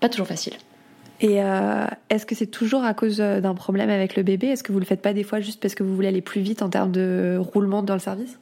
[0.00, 0.52] pas toujours facile.
[1.22, 4.48] Et euh, est-ce que c'est toujours à cause euh, d'un problème avec le bébé?
[4.48, 6.40] Est-ce que vous le faites pas des fois juste parce que vous voulez aller plus
[6.40, 8.38] vite en termes de roulement dans le service?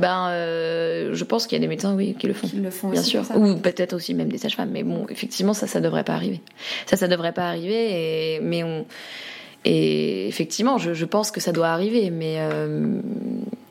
[0.00, 2.48] Ben, euh, je pense qu'il y a des médecins, oui, qui le font.
[2.48, 3.22] Qui le font bien sûr.
[3.36, 4.70] Ou peut-être aussi même des sages-femmes.
[4.72, 6.40] Mais bon, effectivement, ça, ça devrait pas arriver.
[6.86, 8.34] Ça, ça devrait pas arriver.
[8.34, 8.86] Et, mais on,
[9.64, 12.10] et effectivement, je, je pense que ça doit arriver.
[12.10, 13.00] Mais euh...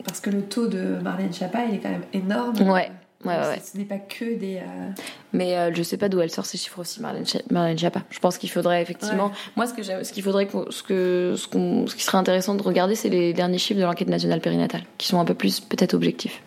[0.04, 2.70] parce que le taux de Marlène Chapa, il est quand même énorme.
[2.70, 2.90] Ouais.
[3.24, 3.60] Ouais, ouais.
[3.62, 4.56] Ce n'est pas que des.
[4.56, 4.90] Euh,
[5.34, 8.02] mais euh, je sais pas d'où elle sort ces chiffres aussi, Marlène, Marlène Schiappa.
[8.08, 9.30] Je pense qu'il faudrait effectivement.
[9.56, 13.10] Moi, ce que ce qu'il faudrait, ce que ce, qui serait intéressant de regarder, c'est
[13.10, 16.42] les derniers chiffres de l'enquête nationale périnatale, qui sont un peu plus peut-être objectifs.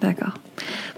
[0.00, 0.34] D'accord.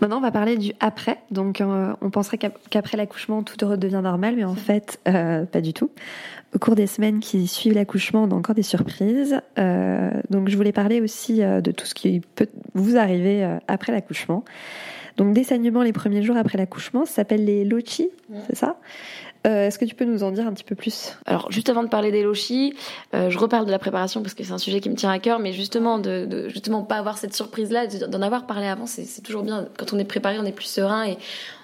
[0.00, 1.18] Maintenant, on va parler du après.
[1.32, 5.90] Donc, euh, on penserait qu'après l'accouchement, tout redevient normal, mais en fait, pas du tout.
[6.54, 9.40] Au cours des semaines qui suivent l'accouchement, on a encore des surprises.
[9.56, 14.44] donc, je voulais parler aussi de tout ce qui peut vous arriver après l'accouchement.
[15.16, 18.08] Donc des saignements les premiers jours après l'accouchement, ça s'appelle les lochi,
[18.48, 18.76] c'est ça?
[19.46, 21.16] Euh, Est-ce que tu peux nous en dire un petit peu plus?
[21.24, 22.74] Alors juste avant de parler des lochis,
[23.14, 25.18] euh, je reparle de la préparation parce que c'est un sujet qui me tient à
[25.20, 28.86] cœur, mais justement de, de justement pas avoir cette surprise là, d'en avoir parlé avant,
[28.86, 29.68] c'est toujours bien.
[29.78, 31.16] Quand on est préparé, on est plus serein et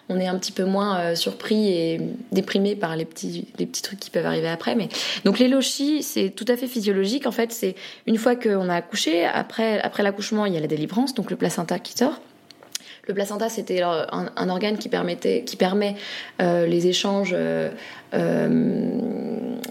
[0.09, 2.01] on est un petit peu moins euh, surpris et
[2.31, 4.77] déprimé par les petits les petits trucs qui peuvent arriver après.
[4.77, 4.89] Mais
[5.25, 7.27] donc les lochis, c'est tout à fait physiologique.
[7.27, 7.75] En fait, c'est
[8.07, 11.37] une fois qu'on a accouché, après après l'accouchement, il y a la délivrance, donc le
[11.37, 12.21] placenta qui sort.
[13.09, 15.97] Le placenta, c'était un, organe qui permettait, qui permet
[16.41, 17.69] euh, les échanges euh,
[18.15, 18.49] euh,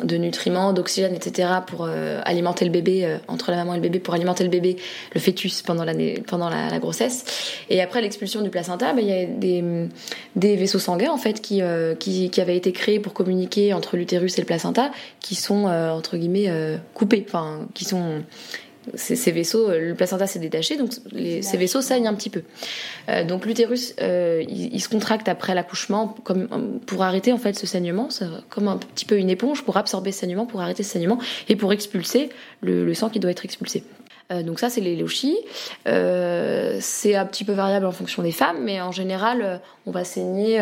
[0.03, 1.47] de nutriments, d'oxygène, etc.
[1.65, 4.75] pour alimenter le bébé entre la maman et le bébé, pour alimenter le bébé,
[5.13, 7.23] le fœtus pendant la, grossesse.
[7.69, 9.25] Et après l'expulsion du placenta, ben, il y a
[10.35, 11.61] des, vaisseaux sanguins en fait qui,
[11.99, 16.51] qui avaient été créés pour communiquer entre l'utérus et le placenta, qui sont entre guillemets
[16.93, 18.23] coupés, enfin qui sont
[18.95, 22.43] ces, vaisseaux, euh, le placenta s'est détaché, donc ces vaisseaux saignent un petit peu.
[23.09, 26.47] Euh, donc l'utérus, euh, il, se contracte après l'accouchement comme
[26.85, 28.09] pour arrêter en fait ce saignement,
[28.49, 31.55] comme un petit peu une éponge pour absorber ce saignement, pour arrêter ce saignement et
[31.55, 32.29] pour expulser
[32.61, 33.83] le, sang qui doit être expulsé.
[34.43, 35.37] donc ça, c'est les lochis.
[35.85, 40.59] c'est un petit peu variable en fonction des femmes, mais en général, on va saigner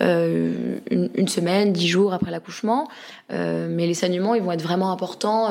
[0.00, 2.88] une, une, semaine, dix jours après l'accouchement.
[3.30, 5.50] mais les saignements, ils vont être vraiment importants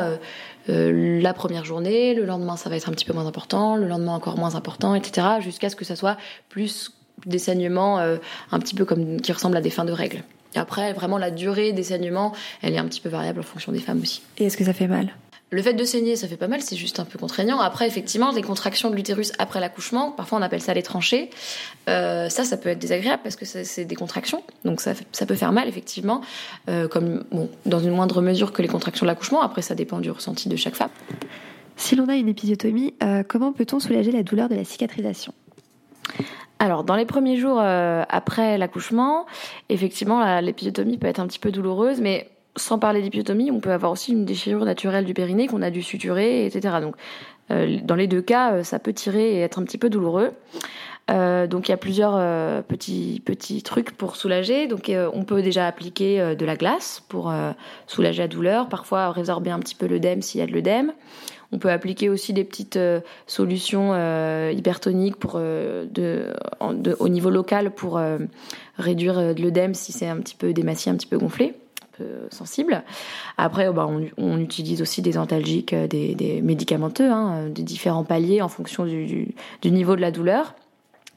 [0.70, 3.88] euh, la première journée, le lendemain ça va être un petit peu moins important, le
[3.88, 5.28] lendemain encore moins important, etc.
[5.40, 6.18] Jusqu'à ce que ça soit
[6.50, 6.92] plus
[7.26, 10.24] des saignements un petit peu comme qui ressemblent à des fins de règles.
[10.56, 13.72] Et après, vraiment, la durée des saignements, elle est un petit peu variable en fonction
[13.72, 14.22] des femmes aussi.
[14.38, 15.14] Et est-ce que ça fait mal?
[15.54, 17.60] Le fait de saigner, ça fait pas mal, c'est juste un peu contraignant.
[17.60, 21.30] Après, effectivement, les contractions de l'utérus après l'accouchement, parfois on appelle ça les tranchées.
[21.88, 25.36] Euh, ça, ça peut être désagréable parce que c'est des contractions, donc ça, ça, peut
[25.36, 26.22] faire mal effectivement,
[26.70, 29.42] euh, comme bon, dans une moindre mesure que les contractions de l'accouchement.
[29.42, 30.90] Après, ça dépend du ressenti de chaque femme.
[31.76, 35.34] Si l'on a une épisiotomie, euh, comment peut-on soulager la douleur de la cicatrisation?
[36.58, 39.26] Alors, dans les premiers jours après l'accouchement,
[39.70, 43.92] effectivement, l'épisiotomie peut être un petit peu douloureuse, mais sans parler d'épisiotomie, on peut avoir
[43.92, 46.76] aussi une déchirure naturelle du périnée qu'on a dû suturer, etc.
[46.82, 46.96] Donc,
[47.52, 50.32] euh, dans les deux cas, euh, ça peut tirer et être un petit peu douloureux.
[51.12, 52.14] Euh, donc il y a plusieurs
[52.64, 54.68] petits petits trucs pour soulager.
[54.68, 57.34] Donc on peut déjà appliquer de la glace pour
[57.88, 60.94] soulager la douleur, parfois résorber un petit peu l'œdème s'il y a de l'œdème.
[61.52, 62.80] On peut appliquer aussi des petites
[63.28, 63.94] solutions
[64.50, 68.00] hypertoniques pour au niveau local pour
[68.78, 71.54] réduire l'œdème si c'est un petit peu démacié, un petit peu gonflé
[72.30, 72.84] sensible.
[73.38, 78.42] Après, bah, on, utilise aussi des antalgiques, euh, des, médicamenteux, hein, euh, des différents paliers
[78.42, 79.34] en fonction du,
[79.66, 80.56] niveau de la douleur.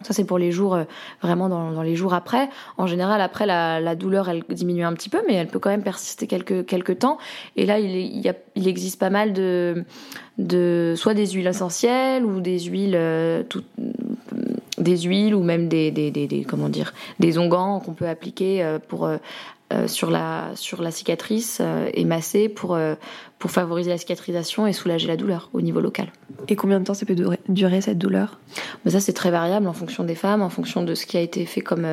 [0.02, 0.84] Ça, c'est pour les jours, euh,
[1.22, 2.48] vraiment dans, les jours après.
[2.76, 5.82] En général, après, la, douleur, elle diminue un petit peu, mais elle peut quand même
[5.82, 7.18] persister quelques, temps.
[7.56, 12.98] Et là, il, existe pas mal de, soit des huiles essentielles ou des huiles,
[14.78, 19.08] des huiles ou même des, des, des, comment dire, des onguents qu'on peut appliquer pour
[19.72, 22.94] euh, sur la sur la cicatrice euh, et masser pour euh,
[23.40, 26.12] pour favoriser la cicatrisation et soulager la douleur au niveau local.
[26.46, 27.16] Et combien de temps ça peut
[27.48, 28.38] durer, cette douleur?
[28.84, 31.20] Mais ça c'est très variable en fonction des femmes, en fonction de ce qui a
[31.20, 31.84] été fait comme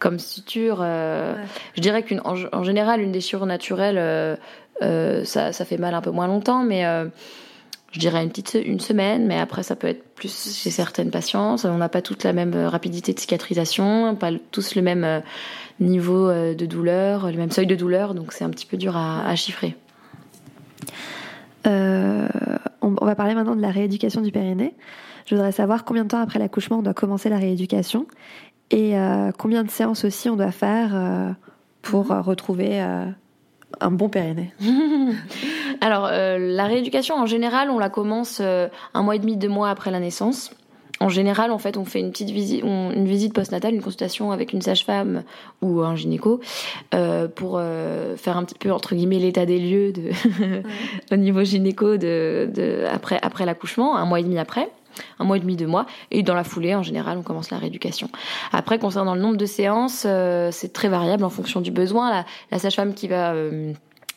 [0.00, 0.78] comme suture.
[0.78, 4.36] Je dirais qu'une en, général une déchirure naturelle
[4.80, 6.84] ça ça fait mal un peu moins longtemps, mais
[7.92, 11.64] je dirais une petite une semaine, mais après ça peut être plus chez certaines patientes.
[11.64, 15.22] On n'a pas toutes la même rapidité de cicatrisation, pas tous le même
[15.80, 18.96] niveau euh, de douleur, le même seuil de douleur, donc c'est un petit peu dur
[18.96, 19.76] à, chiffrer.
[21.66, 22.26] Euh,
[22.80, 24.74] on, va parler maintenant de la rééducation du périnée.
[25.26, 28.06] Je voudrais savoir combien de temps après l'accouchement on doit commencer la rééducation
[28.70, 31.36] et euh, combien de séances aussi on doit faire
[31.82, 32.82] pour retrouver
[33.80, 34.52] un bon périnée.
[35.80, 39.90] Alors, la rééducation, en général, on la commence un mois et demi, deux mois après
[39.90, 40.52] la naissance.
[41.02, 44.52] En général, en fait, on fait une petite visite, une visite postnatale, une consultation avec
[44.52, 45.24] une sage-femme
[45.60, 46.40] ou un gynéco
[46.94, 50.10] euh, pour euh, faire un petit peu entre guillemets l'état des lieux de
[51.12, 54.70] au niveau gynéco de, après après l'accouchement, un mois et demi après
[55.18, 57.58] un mois et demi, deux mois, et dans la foulée, en général, on commence la
[57.58, 58.08] rééducation.
[58.52, 62.10] Après, concernant le nombre de séances, euh, c'est très variable en fonction du besoin.
[62.10, 63.34] La, la sage-femme qui va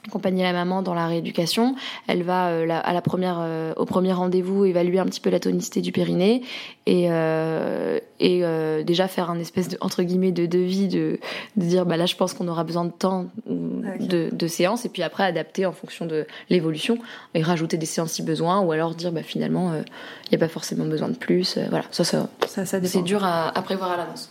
[0.08, 1.76] accompagner la maman dans la rééducation.
[2.08, 5.40] Elle va euh, à la première, euh, au premier rendez-vous évaluer un petit peu la
[5.40, 6.42] tonicité du périnée
[6.86, 8.44] et, euh, et
[8.84, 11.20] déjà faire un espèce de entre guillemets de devis de,
[11.58, 14.90] de dire bah là je pense qu'on aura besoin de temps de, de séances et
[14.90, 16.98] puis après adapter en fonction de l'évolution
[17.34, 20.48] et rajouter des séances si besoin ou alors dire bah finalement il n'y a pas
[20.48, 21.58] forcément besoin de plus.
[21.70, 24.30] voilà ça ça, ça, ça c'est dur à, à prévoir à l'avance.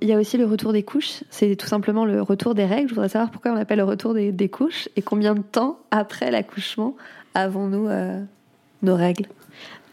[0.00, 2.88] Il y a aussi le retour des couches, c'est tout simplement le retour des règles.
[2.88, 6.30] Je voudrais savoir pourquoi on appelle le retour des, couches et combien de temps après
[6.30, 6.96] l'accouchement
[7.34, 8.20] avons-nous euh,
[8.82, 9.26] nos règles?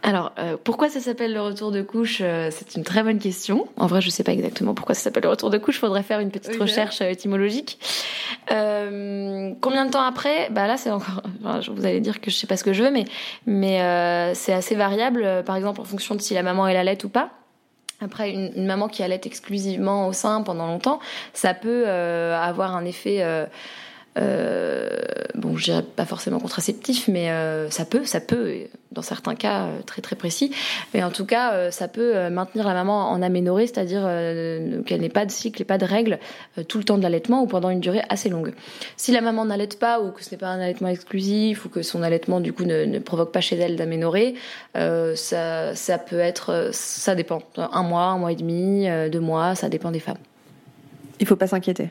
[0.02, 3.68] Alors, euh, pourquoi ça s'appelle le retour de couche euh, C'est une très bonne question.
[3.76, 5.80] En vrai, je ne sais pas exactement pourquoi ça s'appelle le retour de couche.
[5.80, 7.80] Faudrait faire une petite recherche étymologique.
[8.48, 10.50] combien de temps après?
[10.52, 11.24] Bah là, c'est encore.
[11.76, 13.06] vous allez dire que je sais pas ce que je veux, mais
[13.46, 15.44] mais c'est assez variable.
[15.46, 17.32] Par exemple, en fonction de si la maman est la lettre ou pas.
[18.02, 21.00] Après, une, maman qui allait exclusivement au sein pendant longtemps,
[21.34, 23.46] ça peut euh, avoir un effet, euh,
[24.18, 24.88] euh,
[25.36, 27.30] bon, je dirais pas forcément contraceptif, mais
[27.70, 28.54] ça peut, ça peut,
[28.92, 30.52] dans certains cas très très précis,
[30.94, 34.04] mais en tout cas, ça peut maintenir la maman en aménorrhée, c'est-à-dire
[34.86, 36.20] qu'elle n'ait pas de cycle et pas de règles
[36.68, 38.54] tout le temps de l'allaitement ou pendant une durée assez longue.
[38.96, 41.82] Si la maman n'allaite pas ou que ce n'est pas un allaitement exclusif ou que
[41.82, 44.36] son allaitement du coup ne, ne provoque pas chez elle d'aménorrhée,
[44.74, 49.68] ça, ça peut être, ça dépend, un mois, un mois et demi, deux mois, ça
[49.68, 50.18] dépend des femmes.
[51.20, 51.90] Il faut pas s'inquiéter.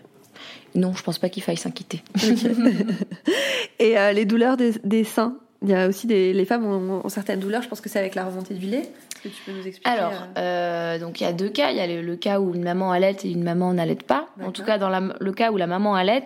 [0.75, 2.03] Non, je pense pas qu'il faille s'inquiéter.
[3.79, 7.41] et euh, les douleurs des, seins il y a aussi des les femmes ont, certaines
[7.41, 7.63] douleurs.
[7.63, 8.83] Je pense que c'est avec la remontée du lait.
[8.83, 11.71] Est-ce que tu peux nous expliquer Alors, euh, euh, donc il y a deux cas.
[11.71, 14.27] Il y a le, cas où une maman allait et une maman n'allait pas.
[14.43, 16.25] En tout cas, dans le cas où la maman allait,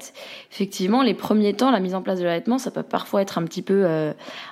[0.50, 3.44] effectivement, les premiers temps, la mise en place de l'allaitement, ça peut parfois être un
[3.44, 3.86] petit peu,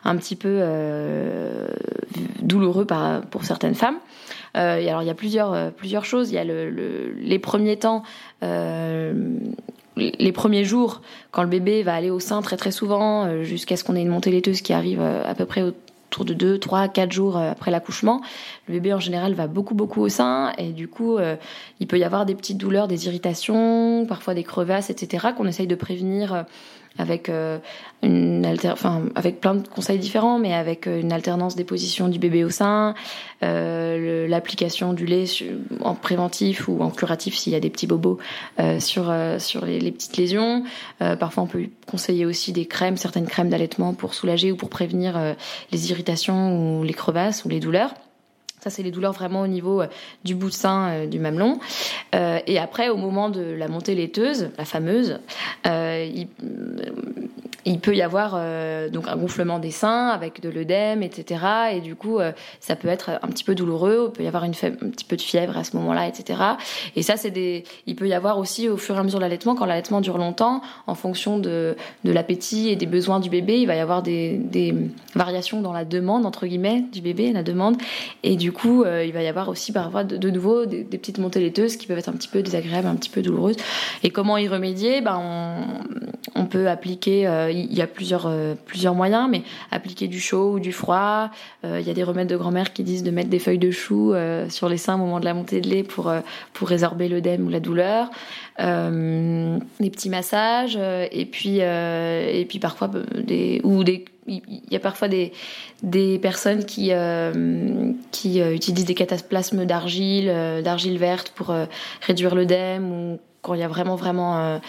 [0.04, 0.62] un petit peu
[2.42, 3.98] douloureux par, pour certaines femmes.
[4.56, 6.30] Alors il y a plusieurs plusieurs choses.
[6.30, 8.02] Il y a le, les premiers temps
[9.96, 11.00] les premiers jours,
[11.30, 14.02] quand le bébé va aller au sein très très souvent, euh, jusqu'à ce qu'on ait
[14.02, 17.36] une montée laiteuse qui arrive euh, à peu près autour de 2, 3, 4 jours
[17.36, 18.20] après l'accouchement.
[18.68, 21.18] Le bébé en général va beaucoup beaucoup au sein et du coup
[21.80, 25.28] il peut y avoir des petites douleurs, des irritations, parfois des crevasses, etc.
[25.36, 26.46] qu'on essaye de prévenir
[26.98, 27.58] avec euh,
[28.02, 28.74] une alter...
[29.14, 32.50] avec plein de conseils différents, mais avec euh, une alternance des positions du bébé au
[32.50, 32.94] sein,
[33.42, 35.24] euh, l'application du lait
[35.80, 38.18] en préventif ou en curatif s'il y a des petits bobos
[38.60, 40.64] euh, sur sur les, les, petites lésions.
[40.98, 45.18] parfois, on peut conseiller aussi des crèmes, certaines crèmes d'allaitement pour soulager ou pour prévenir
[45.72, 47.94] les irritations ou les crevasses ou les douleurs.
[48.66, 49.86] Ça, c'est les douleurs vraiment au niveau euh,
[50.24, 51.60] du bout de sein euh, du mamelon.
[52.16, 55.20] Euh, et après, au moment de la montée laiteuse, la fameuse,
[55.64, 56.26] il,
[57.80, 58.32] peut y avoir
[58.90, 61.44] donc un gonflement des seins avec de l'œdème, etc.
[61.74, 62.18] Et du coup,
[62.58, 64.10] ça peut être un petit peu douloureux.
[64.12, 66.40] Il peut y avoir une un petit peu de fièvre à ce moment-là, etc.
[66.96, 67.62] Et ça, c'est des.
[67.86, 70.18] Il peut y avoir aussi au fur et à mesure de l'allaitement, quand l'allaitement dure
[70.18, 74.38] longtemps, en fonction de, l'appétit et des besoins du bébé, il va y avoir des,
[74.38, 74.74] des
[75.14, 77.76] variations dans la demande entre guillemets du bébé, la demande.
[78.22, 81.76] Et du euh, il va y avoir aussi parfois de, nouveau des, petites montées laiteuses
[81.76, 83.56] qui peuvent être un petit peu désagréables, un petit peu douloureuses.
[84.02, 85.00] Et comment y remédier?
[85.00, 85.20] Ben,
[86.34, 90.52] on, peut appliquer, euh, il y a plusieurs, euh, plusieurs moyens, mais appliquer du chaud
[90.52, 91.30] ou du froid.
[91.64, 94.14] il y a des remèdes de grand-mère qui disent de mettre des feuilles de chou
[94.48, 96.12] sur les seins au moment de la montée de lait pour,
[96.52, 98.10] pour résorber l'œdème ou la douleur.
[98.58, 100.78] des petits massages
[101.10, 106.92] et puis et puis parfois des ou des il y a parfois des, personnes qui,
[106.92, 111.54] euh, euh, utilisent des cataplasmes d'argile, euh, d'argile verte pour
[112.02, 114.60] réduire l'œdème ou quand il y a vraiment vraiment un,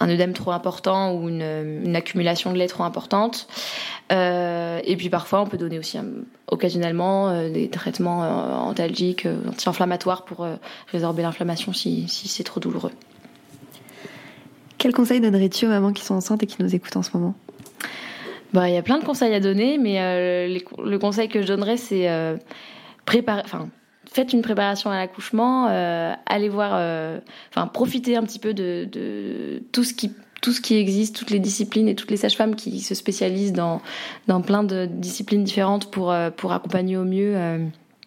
[0.00, 3.46] un, œdème trop important ou une, accumulation de lait trop importante.
[4.10, 5.98] et puis parfois on peut donner aussi
[6.48, 8.20] occasionnellement des traitements
[8.66, 10.46] antalgiques, anti-inflammatoires pour
[10.90, 12.92] résorber l'inflammation si c'est trop douloureux.
[14.82, 17.36] Quel conseil donnerais-tu aux mamans qui sont enceintes et qui nous écoutent en ce moment?
[18.52, 21.46] Bah, il y a plein de conseils à donner, mais euh, le conseil que je
[21.46, 22.36] donnerais, c'est euh,
[23.08, 23.68] enfin,
[24.10, 26.72] faites une préparation à l'accouchement, euh, allez voir,
[27.50, 30.10] enfin, profitez un petit peu de, de, tout ce qui
[30.40, 33.80] tout ce qui existe, toutes les disciplines et toutes les sages-femmes qui se spécialisent dans,
[34.26, 37.36] dans plein de disciplines différentes pour, pour accompagner au mieux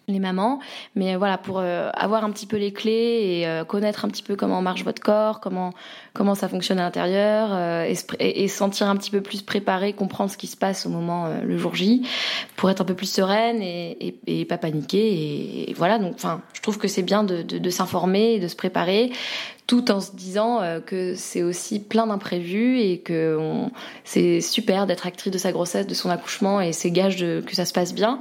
[0.08, 0.60] les mamans,
[0.94, 4.22] mais voilà pour euh, avoir un petit peu les clés et euh, connaître un petit
[4.22, 5.72] peu comment marche votre corps, comment
[6.12, 10.30] comment ça fonctionne à l'intérieur euh, et, et, sentir un petit peu plus préparé, comprendre
[10.30, 12.06] ce qui se passe au moment le jour J,
[12.54, 15.68] pour être un peu plus sereine et, et, et pas paniquer.
[15.68, 18.48] Et, voilà donc enfin je trouve que c'est bien de, de, de s'informer et de
[18.48, 19.10] se préparer
[19.66, 23.36] tout en se disant euh, que c'est aussi plein d'imprévus et que
[24.04, 27.56] c'est super d'être actrice de sa grossesse, de son accouchement et c'est gage de, que
[27.56, 28.20] ça se passe bien.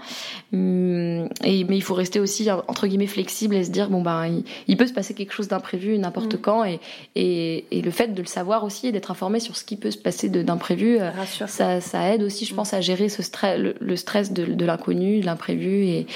[0.54, 4.42] Hum, et, mais il faut rester aussi entre guillemets flexible et se dire bon ben
[4.68, 6.42] il, peut se passer quelque chose d'imprévu n'importe mmh.
[6.42, 6.80] quand et,
[7.16, 9.92] et, et, le fait de le savoir aussi et d'être informé sur ce qui peut
[9.92, 11.12] se passer d'imprévu, euh,
[11.48, 12.56] ça, ça aide aussi je mmh.
[12.56, 16.08] pense à gérer ce stress, le, stress de, de l'inconnu, de l'imprévu et,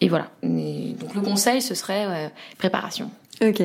[0.00, 0.30] et voilà.
[0.42, 3.10] donc le conseil ce serait préparation.
[3.40, 3.62] Ok.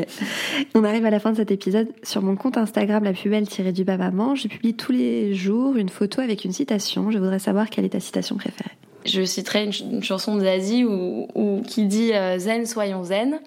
[0.76, 1.88] On arrive à la fin de cet épisode.
[2.04, 5.76] Sur mon compte Instagram, la plus belle du bas maman, je publie tous les jours
[5.76, 7.12] une photo avec une citation.
[7.12, 8.72] Je voudrais savoir quelle est ta citation préférée.
[9.06, 13.40] Je citerai une, chanson d'Asie où, qui dit euh, Zen, soyons zen.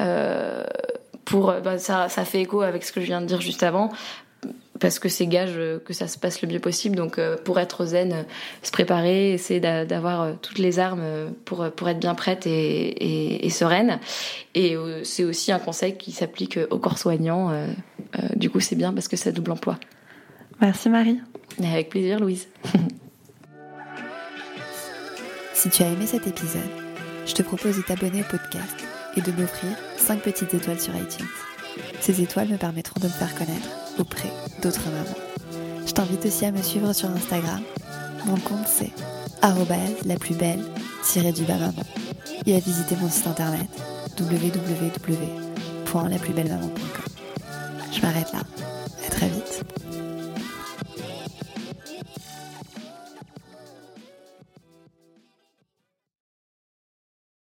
[0.00, 0.64] Euh,
[1.24, 3.90] pour, bah, ça, ça fait écho avec ce que je viens de dire juste avant
[4.80, 6.96] parce que c'est gage que ça se passe le mieux possible.
[6.96, 8.22] Donc euh, pour être zen, euh,
[8.62, 11.04] se préparer, essayer d'avoir euh, toutes les armes
[11.44, 13.98] pour, pour être bien prête et, et, sereine.
[14.54, 17.52] Et c'est aussi un conseil qui s'applique au corps soignant.
[18.36, 19.78] du coup c'est bien parce que ça double emploi.
[20.60, 21.20] Merci Marie.
[21.62, 22.48] avec plaisir Louise.
[25.54, 26.60] si tu as aimé cet épisode,
[27.26, 28.84] je te propose de t'abonner au podcast
[29.16, 31.26] et de m'offrir 5 petites étoiles sur iTunes.
[32.00, 34.30] Ces étoiles me permettront de me faire connaître auprès
[34.62, 35.18] d'autres mamans.
[35.86, 37.60] Je t'invite aussi à me suivre sur Instagram.
[38.26, 38.92] Mon compte c'est
[40.04, 40.64] la plus belle
[41.32, 41.54] du bas
[42.46, 43.68] et à visiter mon site internet
[44.20, 47.04] www.laplusbellemaman.com.
[47.92, 48.40] Je m'arrête là.
[49.06, 49.62] À très vite.